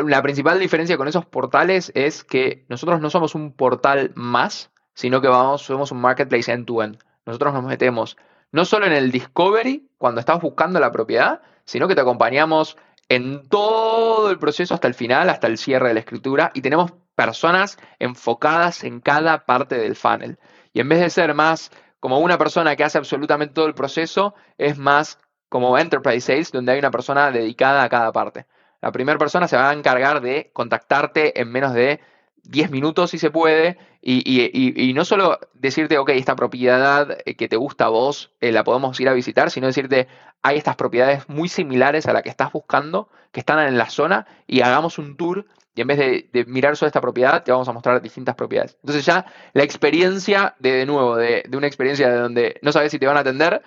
[0.04, 5.22] La principal diferencia con esos portales es que nosotros no somos un portal más, sino
[5.22, 6.98] que vamos, somos un marketplace end-to-end.
[7.24, 8.18] Nosotros nos metemos
[8.52, 12.76] no solo en el discovery, cuando estás buscando la propiedad, sino que te acompañamos
[13.08, 16.92] en todo el proceso hasta el final, hasta el cierre de la escritura, y tenemos
[17.14, 20.38] personas enfocadas en cada parte del funnel.
[20.72, 24.34] Y en vez de ser más como una persona que hace absolutamente todo el proceso,
[24.56, 28.46] es más como Enterprise Sales, donde hay una persona dedicada a cada parte.
[28.80, 32.00] La primera persona se va a encargar de contactarte en menos de
[32.48, 37.56] 10 minutos si se puede, y, no solo decirte, ok, esta propiedad eh, que te
[37.56, 40.08] gusta a vos, eh, la podemos ir a visitar, sino decirte,
[40.42, 44.26] hay estas propiedades muy similares a la que estás buscando, que están en la zona,
[44.46, 47.72] y hagamos un tour, y en vez de, mirar solo esta propiedad, te vamos a
[47.72, 48.78] mostrar distintas propiedades.
[48.82, 52.90] Entonces ya la experiencia, de, de nuevo, de, de una experiencia de donde no sabes
[52.90, 53.62] si te van a atender,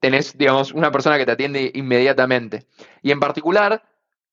[0.00, 2.66] tenés, digamos, una persona que te atiende inmediatamente.
[3.00, 3.82] Y en particular,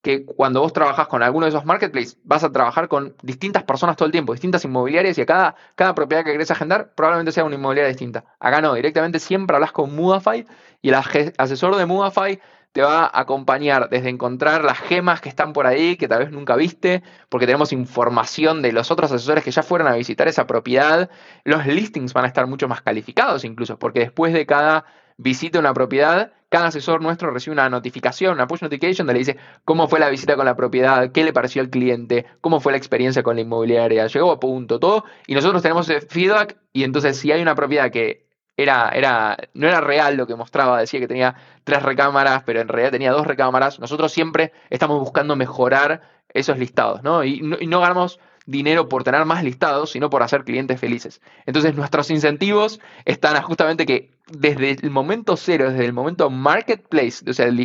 [0.02, 3.98] que cuando vos trabajas con alguno de esos marketplaces, vas a trabajar con distintas personas
[3.98, 7.44] todo el tiempo, distintas inmobiliarias y a cada, cada propiedad que querés agendar probablemente sea
[7.44, 8.24] una inmobiliaria distinta.
[8.40, 10.46] Acá no, directamente siempre hablas con Mudafy
[10.82, 12.40] y el asesor de Mudafy
[12.72, 16.32] te va a acompañar desde encontrar las gemas que están por ahí, que tal vez
[16.32, 20.46] nunca viste, porque tenemos información de los otros asesores que ya fueron a visitar esa
[20.46, 21.10] propiedad.
[21.44, 24.86] Los listings van a estar mucho más calificados incluso, porque después de cada
[25.18, 29.38] visita una propiedad, cada asesor nuestro recibe una notificación, una push notification donde le dice
[29.64, 32.78] cómo fue la visita con la propiedad, qué le pareció al cliente, cómo fue la
[32.78, 35.06] experiencia con la inmobiliaria, llegó a punto, todo.
[35.28, 38.28] Y nosotros tenemos ese feedback y entonces si hay una propiedad que
[38.58, 42.68] era, era, no era real lo que mostraba, decía que tenía tres recámaras, pero en
[42.68, 46.02] realidad tenía dos recámaras, nosotros siempre estamos buscando mejorar
[46.34, 47.24] esos listados, ¿no?
[47.24, 48.20] Y no, y no ganamos
[48.50, 51.22] dinero por tener más listados, sino por hacer clientes felices.
[51.46, 57.34] Entonces nuestros incentivos están justamente que desde el momento cero, desde el momento marketplace, o
[57.34, 57.58] sea, el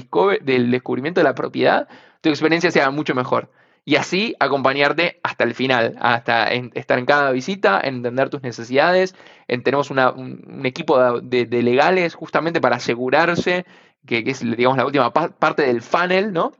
[0.43, 1.89] del descubrimiento de la propiedad,
[2.21, 3.51] tu experiencia sea mucho mejor.
[3.87, 9.15] Y así acompañarte hasta el final, hasta estar en cada visita, entender tus necesidades.
[9.47, 13.67] tenemos un, equipo de, de, legales justamente para asegurarse
[14.07, 16.53] que, es digamos, la última parte del funnel, ¿no?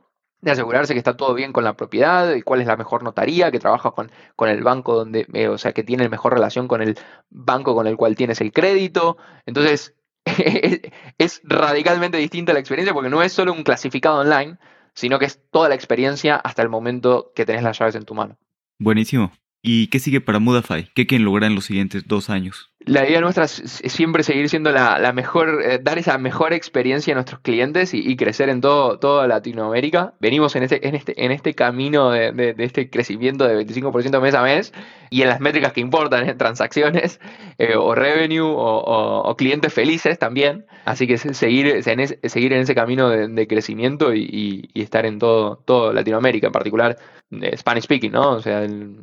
[0.45, 3.49] De asegurarse que está todo bien con la propiedad, y cuál es la mejor notaría,
[3.49, 6.83] que trabaja con, con el banco donde, eh, o sea, que tiene mejor relación con
[6.83, 6.99] el
[7.31, 9.17] banco con el cual tienes el crédito.
[9.47, 9.95] Entonces,
[11.17, 14.59] es radicalmente distinta la experiencia porque no es solo un clasificado online,
[14.93, 18.13] sino que es toda la experiencia hasta el momento que tenés las llaves en tu
[18.13, 18.37] mano.
[18.77, 19.31] Buenísimo.
[19.67, 20.89] ¿Y qué sigue para Mudafy?
[20.93, 22.69] ¿Qué quieren lograr en los siguientes dos años?
[22.81, 27.15] La idea nuestra es siempre seguir siendo la, mejor, eh, dar esa mejor experiencia a
[27.15, 30.13] nuestros clientes y, crecer en todo, toda Latinoamérica.
[30.19, 34.43] Venimos en este, en este, en este camino de, este crecimiento de 25% mes a
[34.43, 34.71] mes
[35.09, 37.19] y en las métricas que importan, en transacciones
[37.57, 40.67] eh, o revenue o, clientes felices también.
[40.85, 45.91] Así que seguir, en seguir en ese camino de, crecimiento y, estar en todo, todo
[45.91, 46.97] Latinoamérica, en particular
[47.31, 48.33] eh, Spanish speaking, ¿no?
[48.33, 49.01] O sea, el,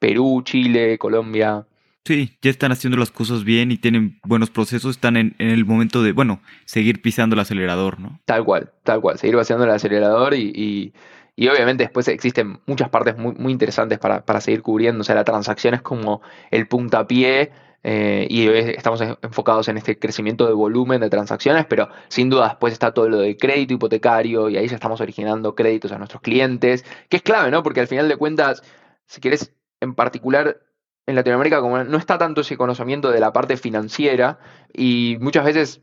[0.00, 1.64] Perú, Chile, Colombia.
[2.04, 6.02] Sí, ya están haciendo las cosas bien y tienen buenos procesos, están en, el momento
[6.02, 8.18] de, bueno, seguir pisando el acelerador, ¿no?
[8.24, 10.92] Tal cual, tal cual, seguir vaciando el acelerador y,
[11.36, 15.14] y, obviamente después existen muchas partes muy, muy interesantes para, para, seguir cubriendo, o sea,
[15.14, 21.00] la transacción es como el puntapié eh, y estamos enfocados en este crecimiento de volumen
[21.00, 24.74] de transacciones, pero sin duda después está todo lo de crédito hipotecario y ahí ya
[24.74, 27.62] estamos originando créditos a nuestros clientes, que es clave, ¿no?
[27.62, 28.62] Porque al final de cuentas,
[29.06, 30.60] si quieres en particular
[31.06, 34.38] en Latinoamérica, como no está tanto ese conocimiento de la parte financiera
[34.72, 35.82] y muchas veces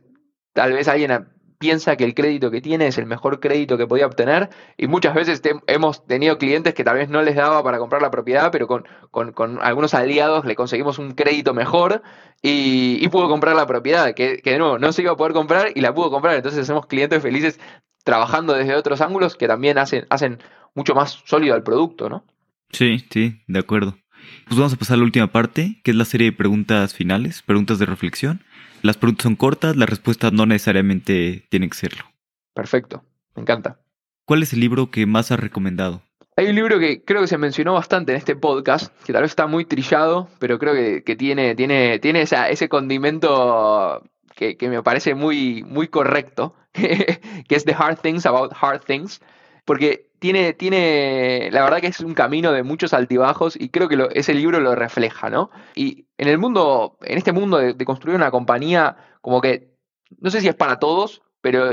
[0.54, 1.28] tal vez alguien
[1.60, 5.16] piensa que el crédito que tiene es el mejor crédito que podía obtener y muchas
[5.16, 8.68] veces hemos tenido clientes que tal vez no les daba para comprar la propiedad, pero
[8.68, 12.04] con, con, algunos aliados le conseguimos un crédito mejor
[12.42, 15.70] y, pudo comprar la propiedad, que, que, de nuevo no se iba a poder comprar
[15.74, 16.36] y la pudo comprar.
[16.36, 17.60] Entonces hacemos clientes felices
[18.04, 20.40] trabajando desde otros ángulos que también hacen, hacen
[20.76, 22.24] mucho más sólido el producto, ¿no?
[22.72, 23.98] Sí, sí, de acuerdo.
[24.46, 27.42] Pues vamos a pasar a la última parte, que es la serie de preguntas finales,
[27.42, 28.44] preguntas de reflexión.
[28.82, 32.06] Las preguntas son cortas, las respuestas no necesariamente tienen que serlo.
[32.54, 33.04] Perfecto,
[33.36, 33.80] me encanta.
[34.26, 36.02] ¿Cuál es el libro que más has recomendado?
[36.36, 39.32] Hay un libro que creo que se mencionó bastante en este podcast, que tal vez
[39.32, 44.04] está muy trillado, pero creo que, tiene, tiene, tiene ese condimento
[44.36, 49.20] que, que, me parece muy, muy correcto, que es The Hard Things About Hard Things,
[49.66, 54.10] porque tiene, tiene, la verdad que es un camino de muchos altibajos y creo que
[54.14, 55.50] ese libro lo refleja, ¿no?
[55.76, 59.74] Y en el mundo, en este mundo de, construir una compañía, como que,
[60.20, 61.72] no sé si es para todos, pero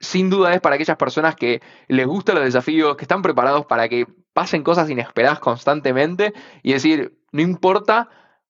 [0.00, 3.88] sin duda es para aquellas personas que les gustan los desafíos, que están preparados para
[3.88, 8.08] que pasen cosas inesperadas constantemente y decir, no importa,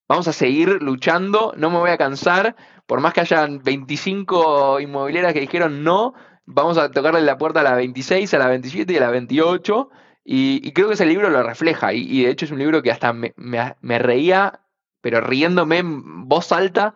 [0.09, 2.57] vamos a seguir luchando, no me voy a cansar,
[2.87, 6.15] por más que hayan 25 inmobiliarias que dijeron no,
[6.49, 9.91] vamos a tocarle la puerta a la 26, a la 27 y a la 28.
[10.25, 11.93] Y, creo que ese libro lo refleja.
[11.93, 14.61] Y, de hecho es un libro que hasta me, me reía,
[15.01, 16.95] pero riéndome en voz alta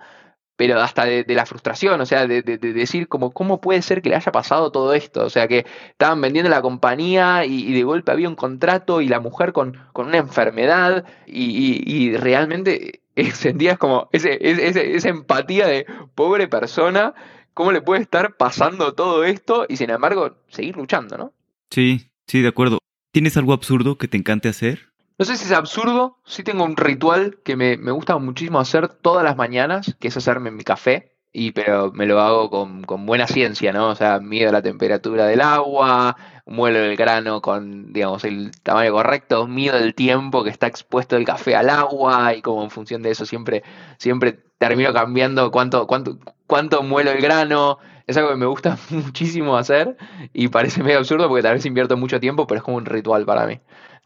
[0.63, 4.15] pero hasta de, la frustración, o sea, de, decir como, ¿cómo puede ser que le
[4.15, 5.25] haya pasado todo esto?
[5.25, 9.19] O sea, que estaban vendiendo la compañía y, de golpe había un contrato y la
[9.19, 13.01] mujer con, con una enfermedad y, y realmente
[13.35, 17.15] sentías como ese, esa empatía de pobre persona,
[17.55, 21.33] ¿cómo le puede estar pasando todo esto y sin embargo seguir luchando, ¿no?
[21.71, 22.79] Sí, sí, de acuerdo.
[23.13, 24.93] ¿Tienes algo absurdo que te encante hacer?
[25.19, 29.23] No sé si es absurdo, sí tengo un ritual que me, gusta muchísimo hacer todas
[29.23, 33.73] las mañanas, que es hacerme mi café, y pero me lo hago con, buena ciencia,
[33.73, 33.89] ¿no?
[33.89, 36.17] O sea, mido la temperatura del agua,
[36.47, 41.25] muelo el grano con, digamos, el tamaño correcto, mido el tiempo que está expuesto el
[41.25, 43.63] café al agua, y como en función de eso siempre,
[43.99, 47.79] siempre termino cambiando cuánto, cuánto, cuánto muelo el grano.
[48.07, 49.97] Es algo que me gusta muchísimo hacer
[50.35, 53.25] y parece medio absurdo porque tal vez invierto mucho tiempo, pero es como un ritual
[53.25, 53.61] para mí,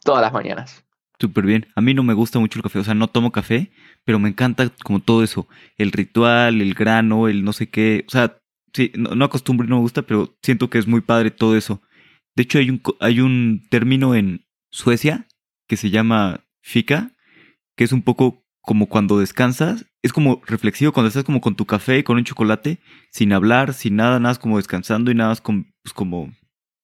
[0.05, 0.85] todas las mañanas.
[1.18, 1.66] Súper bien.
[1.74, 3.72] A mí no me gusta mucho el café, o sea, no tomo café,
[4.07, 5.48] pero me encanta como todo eso.
[5.76, 8.04] El ritual, el grano, el no sé qué.
[8.07, 8.38] O sea,
[8.72, 11.82] sí, no, acostumbro y no me gusta, pero siento que es muy padre todo eso.
[12.36, 15.26] De hecho, hay un, hay un término en Suecia
[15.66, 17.11] que se llama fika,
[17.76, 19.86] que es un poco como cuando descansas.
[20.02, 22.78] Es como reflexivo, cuando estás como con tu café, con un chocolate,
[23.11, 26.32] sin hablar, sin nada, nada como descansando y nada más con, pues como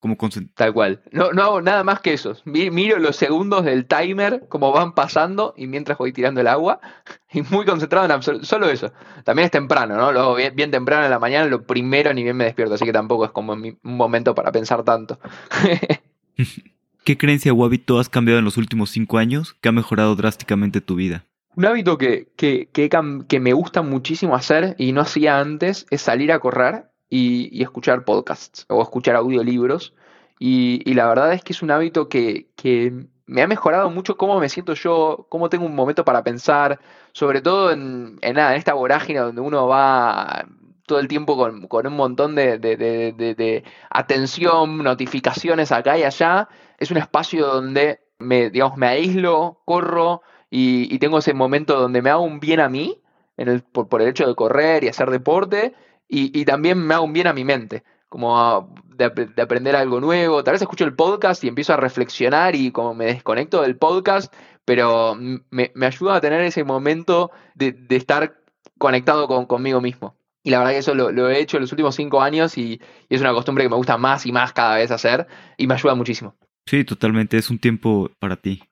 [0.03, 0.17] como
[0.57, 1.01] Tal cual.
[1.13, 2.35] No, no hago nada más que eso.
[2.45, 6.81] Miro los segundos del timer, como van pasando, y mientras voy tirando el agua,
[7.33, 8.93] y muy concentrado en solo eso.
[9.23, 10.11] También es temprano, ¿no?
[10.11, 13.27] Luego bien, temprano en la mañana, lo primero ni bien me despierto, así que tampoco
[13.27, 15.21] es como un momento para pensar tanto.
[17.05, 20.81] ¿Qué creencia o hábito has cambiado en los últimos cinco años que ha mejorado drásticamente
[20.81, 21.27] tu vida?
[21.55, 22.91] Un hábito que, que, que,
[23.29, 28.05] que me gusta muchísimo hacer y no hacía antes es salir a correr y, escuchar
[28.05, 29.95] podcasts o escuchar audiolibros.
[30.39, 34.41] Y, la verdad es que es un hábito que, que, me ha mejorado mucho cómo
[34.41, 36.81] me siento yo, cómo tengo un momento para pensar,
[37.13, 40.47] sobre todo en, en, esta vorágine donde uno va
[40.87, 46.03] todo el tiempo con, con un montón de, de, de, de, atención, notificaciones acá y
[46.05, 46.49] allá.
[46.79, 52.03] Es un espacio donde me, digamos, me aíslo, corro y, y tengo ese momento donde
[52.03, 53.01] me hago un bien a mí
[53.37, 55.75] en el, por, por el hecho de correr y hacer deporte
[56.15, 59.07] y, también me hago un bien a mi mente, como de,
[59.41, 60.45] aprender algo nuevo.
[60.45, 64.31] Tal vez escucho el podcast y empiezo a reflexionar y como me desconecto del podcast,
[64.67, 68.37] pero me, ayuda a tener ese momento de, estar
[68.77, 70.15] conectado con, conmigo mismo.
[70.43, 73.15] Y la verdad que eso lo, he hecho en los últimos cinco años y, y,
[73.15, 75.95] es una costumbre que me gusta más y más cada vez hacer y me ayuda
[75.95, 76.37] muchísimo.
[76.67, 78.63] Sí, totalmente, es un tiempo para ti.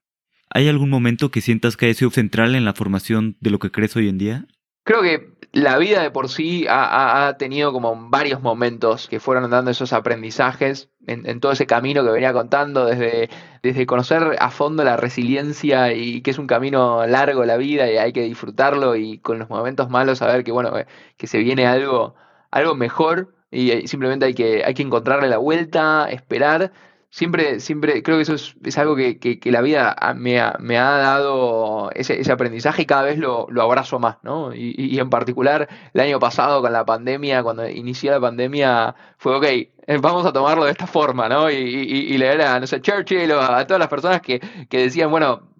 [0.50, 3.70] ¿Hay algún momento que sientas que haya sido central en la formación de lo que
[3.70, 4.46] crees hoy en día?
[4.84, 9.70] Creo que la vida de por sí ha, tenido como varios momentos que fueron dando
[9.70, 13.28] esos aprendizajes en, todo ese camino que venía contando, desde,
[13.62, 17.96] desde conocer a fondo la resiliencia y que es un camino largo la vida y
[17.96, 20.72] hay que disfrutarlo y con los momentos malos saber que bueno,
[21.16, 22.14] que se viene algo,
[22.52, 26.70] algo mejor y simplemente hay que, hay que encontrarle la vuelta, esperar
[27.10, 30.90] siempre, siempre creo que eso es, algo que, que, la vida me ha, me ha
[30.98, 34.54] dado ese, ese, aprendizaje y cada vez lo, lo abrazo más, ¿no?
[34.54, 39.36] Y, y, en particular el año pasado con la pandemia, cuando inició la pandemia, fue,
[39.36, 41.50] ok, eh, vamos a tomarlo de esta forma, ¿no?
[41.50, 45.10] Y, y leer a, no sé, Churchill o a, todas las personas que, que decían,
[45.10, 45.50] bueno,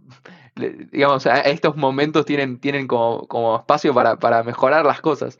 [0.92, 5.38] digamos, estos momentos tienen, tienen como, como espacio para, para mejorar las cosas.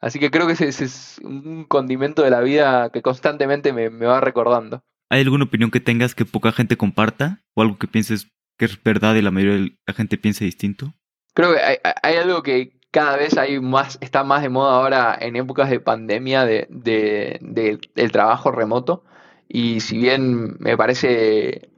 [0.00, 4.06] Así que creo que ese, es un condimento de la vida que constantemente me, me
[4.06, 4.82] va recordando.
[5.12, 7.42] ¿Hay alguna opinión que tengas que poca gente comparta?
[7.52, 10.94] ¿O algo que pienses que es verdad y la mayoría de la gente piense distinto?
[11.34, 15.36] Creo que hay, algo que cada vez hay más, está más de moda ahora en
[15.36, 19.04] épocas de pandemia de, de, del trabajo remoto.
[19.50, 21.68] Y si bien me parece,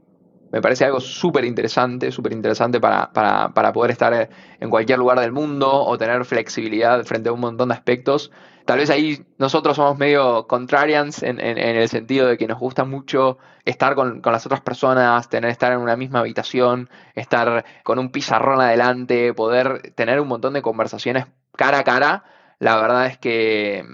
[0.53, 4.31] me parece algo súper interesante, súper interesante para, para, para poder estar
[4.61, 8.31] en cualquier lugar del mundo o tener flexibilidad frente a un montón de aspectos,
[8.65, 13.37] Tal vez ahí nosotros somos medio contrarians en, el sentido de que nos gusta mucho
[13.65, 18.63] estar con, las otras personas, tener estar en una misma habitación, estar con un pizarrón
[18.63, 22.25] adelante, poder tener un montón de conversaciones cara a cara.
[22.59, 23.85] La verdad es que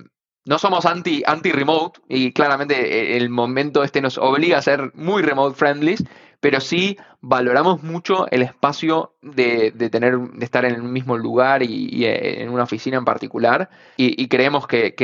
[0.45, 5.23] no somos anti, anti remote y claramente el momento este nos obliga a ser muy
[5.23, 5.97] remote friendly,
[6.41, 12.05] pero sí valoramos mucho el espacio de, tener, de estar en el mismo lugar y,
[12.05, 14.95] eh, en una oficina en particular, y, creemos que,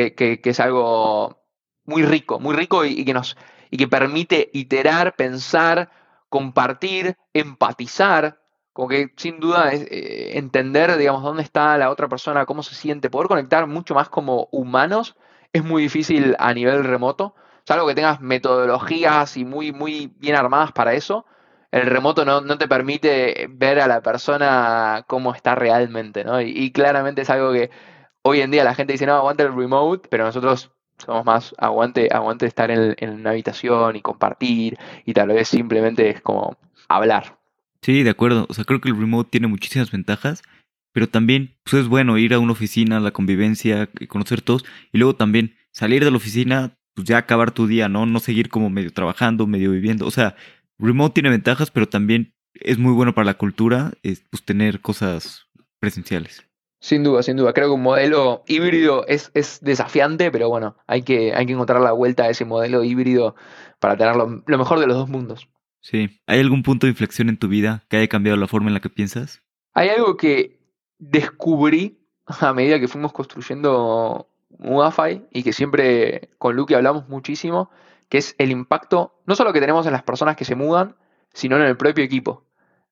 [0.42, 1.38] es algo
[1.84, 3.36] muy rico, muy rico y, que nos
[3.70, 5.90] y que permite iterar, pensar,
[6.28, 8.40] compartir, empatizar,
[8.72, 12.74] como que sin duda es, eh, entender, digamos, dónde está la otra persona, cómo se
[12.74, 15.16] siente, poder conectar mucho más como humanos
[15.52, 17.34] es muy difícil a nivel remoto,
[17.66, 21.26] salvo que tengas metodologías y muy, muy bien armadas para eso.
[21.72, 26.40] El remoto no, te permite ver a la persona cómo está realmente, ¿no?
[26.40, 27.70] Y, claramente es algo que
[28.22, 32.08] hoy en día la gente dice, no, aguante el remote, pero nosotros somos más aguante,
[32.10, 36.56] aguante estar en, en una habitación y compartir y tal vez simplemente es como
[36.88, 37.36] hablar.
[37.82, 38.46] Sí, de acuerdo.
[38.48, 40.42] O sea, creo que el remote tiene muchísimas ventajas,
[40.92, 45.14] pero también pues, es bueno ir a una oficina, la convivencia, conocer todos, y luego
[45.14, 48.06] también salir de la oficina, pues ya acabar tu día, ¿no?
[48.06, 50.06] No seguir como medio trabajando, medio viviendo.
[50.06, 50.34] O sea,
[50.78, 55.46] remote tiene ventajas, pero también es muy bueno para la cultura, es, pues tener cosas
[55.78, 56.48] presenciales.
[56.80, 57.52] Sin duda, sin duda.
[57.52, 61.82] Creo que un modelo híbrido es, es desafiante, pero bueno, hay que, hay que encontrar
[61.82, 63.36] la vuelta a ese modelo híbrido
[63.78, 65.50] para tener lo mejor de los dos mundos.
[65.82, 66.18] Sí.
[66.26, 68.80] ¿Hay algún punto de inflexión en tu vida que haya cambiado la forma en la
[68.80, 69.42] que piensas?
[69.74, 70.58] Hay algo que
[70.98, 77.70] descubrí a medida que fuimos construyendo Mudafy y que siempre con Luke hablamos muchísimo,
[78.08, 80.96] que es el impacto no solo que tenemos en las personas que se mudan,
[81.32, 82.44] sino en el propio equipo.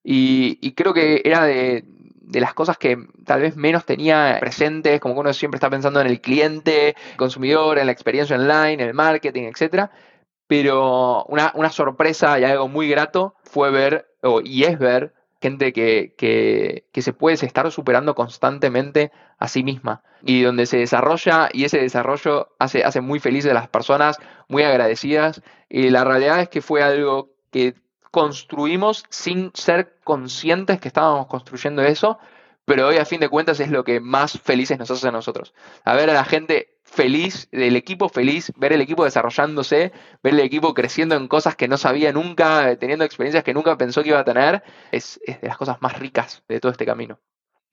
[0.03, 1.83] Y, creo que era de,
[2.31, 6.07] las cosas que tal vez menos tenía presentes, como que uno siempre está pensando en
[6.07, 9.91] el cliente, consumidor, en la experiencia online, el marketing, etcétera
[10.47, 14.07] pero una, sorpresa y algo muy grato fue ver,
[14.43, 20.03] y es ver, gente que, que, se puede estar superando constantemente a sí misma.
[20.23, 24.17] Y donde se desarrolla y ese desarrollo hace, hace muy felices a las personas,
[24.47, 25.41] muy agradecidas.
[25.69, 27.75] Y la realidad es que fue algo que
[28.11, 32.17] construimos sin ser conscientes que estábamos construyendo eso,
[32.65, 35.53] pero hoy a fin de cuentas es lo que más felices nos hace a nosotros.
[35.83, 39.91] A ver a la gente feliz, del equipo feliz, ver el equipo desarrollándose,
[40.23, 44.01] ver el equipo creciendo en cosas que no sabía nunca, teniendo experiencias que nunca pensó
[44.01, 47.19] que iba a tener, es, de las cosas más ricas de todo este camino.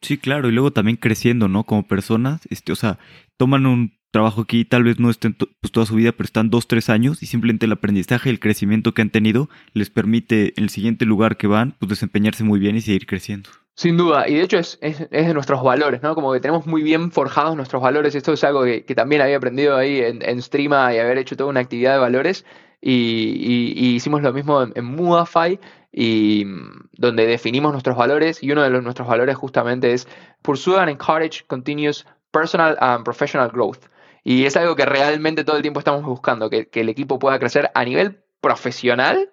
[0.01, 1.64] Sí, claro, y luego también creciendo, ¿no?
[1.64, 2.99] Como personas, este, o sea,
[3.36, 6.66] toman un trabajo aquí, tal vez no estén pues, toda su vida, pero están dos,
[6.66, 10.64] tres años y simplemente el aprendizaje y el crecimiento que han tenido les permite en
[10.64, 13.49] el siguiente lugar que van, pues desempeñarse muy bien y seguir creciendo.
[13.74, 16.14] Sin duda, y de hecho es, es, de nuestros valores, ¿no?
[16.14, 18.14] Como que tenemos muy bien forjados nuestros valores.
[18.14, 21.48] Esto es algo que, también había aprendido ahí en, en Streama y haber hecho toda
[21.48, 22.44] una actividad de valores.
[22.82, 25.58] Y, hicimos lo mismo en, en
[25.94, 26.44] y
[26.92, 28.42] donde definimos nuestros valores.
[28.42, 30.06] Y uno de los, nuestros valores justamente es
[30.42, 33.86] Pursue and Encourage Continuous Personal and Professional Growth.
[34.22, 37.38] Y es algo que realmente todo el tiempo estamos buscando, que, que el equipo pueda
[37.38, 39.30] crecer a nivel profesional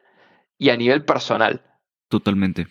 [0.58, 1.62] y a nivel personal.
[2.08, 2.68] Totalmente.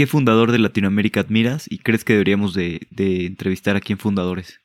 [0.00, 4.58] ¿Qué fundador de Latinoamérica admiras y crees que deberíamos de, entrevistar aquí en Fundadores?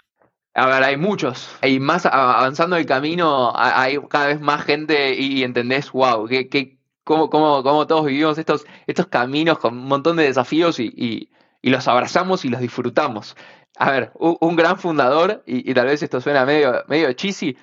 [0.54, 1.50] A ver, hay muchos.
[1.62, 6.78] Y más avanzando el camino, hay cada vez más gente y entendés, wow, que, que,
[7.04, 11.30] cómo, cómo, todos vivimos estos, estos caminos con un montón de desafíos y,
[11.62, 13.36] los abrazamos y los disfrutamos.
[13.78, 17.58] A ver, un, gran fundador, y, tal vez esto suena medio, medio cheesy,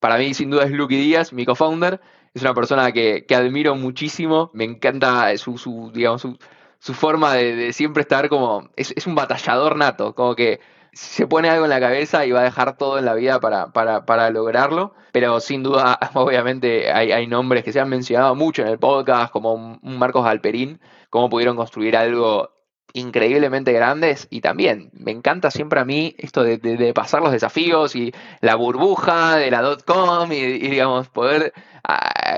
[0.00, 2.00] para mí sin duda es Lucky Díaz, mi co-founder.
[2.32, 6.38] Es una persona que, que, admiro muchísimo, me encanta su, su digamos, su,
[6.78, 8.70] su forma de, siempre estar como.
[8.76, 10.60] Es, un batallador nato, como que
[10.92, 13.72] se pone algo en la cabeza y va a dejar todo en la vida para,
[13.72, 14.94] para, para lograrlo.
[15.12, 19.32] Pero sin duda, obviamente, hay, hay, nombres que se han mencionado mucho en el podcast,
[19.32, 22.50] como un Marcos Galperín, cómo pudieron construir algo
[22.92, 28.14] increíblemente grandes y también me encanta siempre a mí esto de, pasar los desafíos y
[28.40, 31.52] la burbuja de la dot com y, digamos poder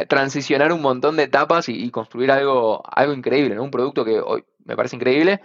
[0.09, 4.77] transicionar un montón de etapas y, construir algo, algo increíble, un producto que hoy me
[4.77, 5.41] parece increíble,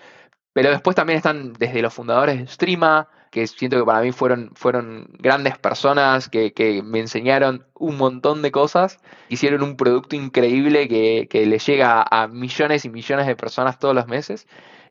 [0.53, 4.51] pero después también están desde los fundadores de Streama, que siento que para mí fueron,
[4.55, 11.27] fueron grandes personas que, me enseñaron un montón de cosas, hicieron un producto increíble que,
[11.29, 14.47] que le llega a millones y millones de personas todos los meses.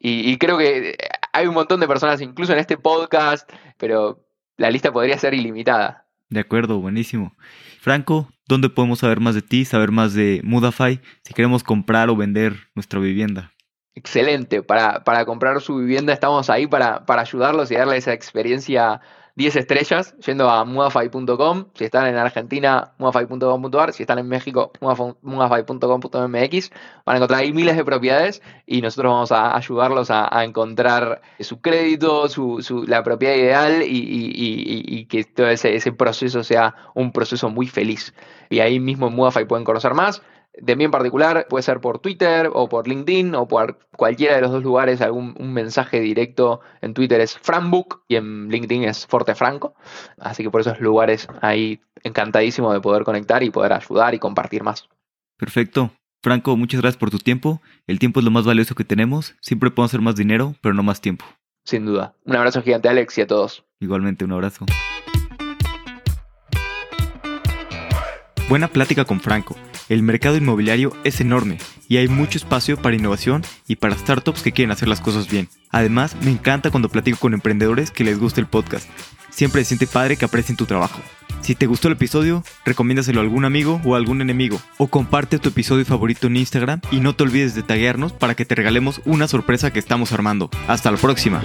[0.07, 0.99] Y, creo que
[1.33, 4.23] hay un montón de personas, incluso en este podcast, pero
[4.59, 6.05] la lista podría ser ilimitada.
[6.29, 7.33] De acuerdo, buenísimo.
[7.81, 12.17] Franco, ¿dónde podemos saber más de ti, saber más de Mudafy si queremos comprar o
[12.17, 13.53] vender nuestra vivienda?
[13.95, 19.01] Excelente, para, para comprar su vivienda estamos ahí para, para ayudarlos y darle esa experiencia
[19.37, 21.67] 10 estrellas yendo a mudafy.com.
[21.75, 23.93] Si están en Argentina, mudafy.com.ar.
[23.93, 26.71] Si están en México, mudafy.com.mx.
[27.05, 31.61] Van a encontrar ahí miles de propiedades y nosotros vamos a ayudarlos a, encontrar su
[31.61, 38.15] crédito, su, la propiedad ideal y, que todo ese, proceso sea un proceso muy feliz.
[38.51, 40.23] Y ahí mismo en Mudafy pueden conocer más.
[40.61, 44.43] De mí en particular, puede ser por Twitter o por LinkedIn o por cualquiera de
[44.43, 49.07] los dos lugares, algún un mensaje directo en Twitter es Franbook y en LinkedIn es
[49.07, 49.75] Fortefranco.
[50.19, 54.63] Así que por esos lugares ahí encantadísimo de poder conectar y poder ayudar y compartir
[54.63, 54.89] más.
[55.37, 55.91] Perfecto.
[56.23, 57.61] Franco, muchas gracias por tu tiempo.
[57.87, 59.35] El tiempo es lo más valioso que tenemos.
[59.41, 61.25] Siempre podemos hacer más dinero, pero no más tiempo.
[61.65, 62.15] Sin duda.
[62.25, 63.65] Un abrazo gigante, Alex, y a todos.
[63.81, 64.65] Igualmente, un abrazo.
[68.49, 69.57] Buena plática con Franco.
[69.89, 71.59] El mercado inmobiliario es enorme
[71.89, 75.49] y hay mucho espacio para innovación y para startups que quieren hacer las cosas bien.
[75.71, 78.89] Además, me encanta cuando platico con emprendedores que les gusta el podcast.
[79.31, 81.01] Siempre se siente padre que aprecien tu trabajo.
[81.43, 84.59] Si te gustó el episodio, recomiéndaselo a algún amigo o a algún enemigo.
[84.79, 88.47] O comparte tu episodio favorito en Instagram y no te olvides de taguearnos para que
[88.47, 90.49] te regalemos una sorpresa que estamos armando.
[90.69, 91.43] Hasta la próxima.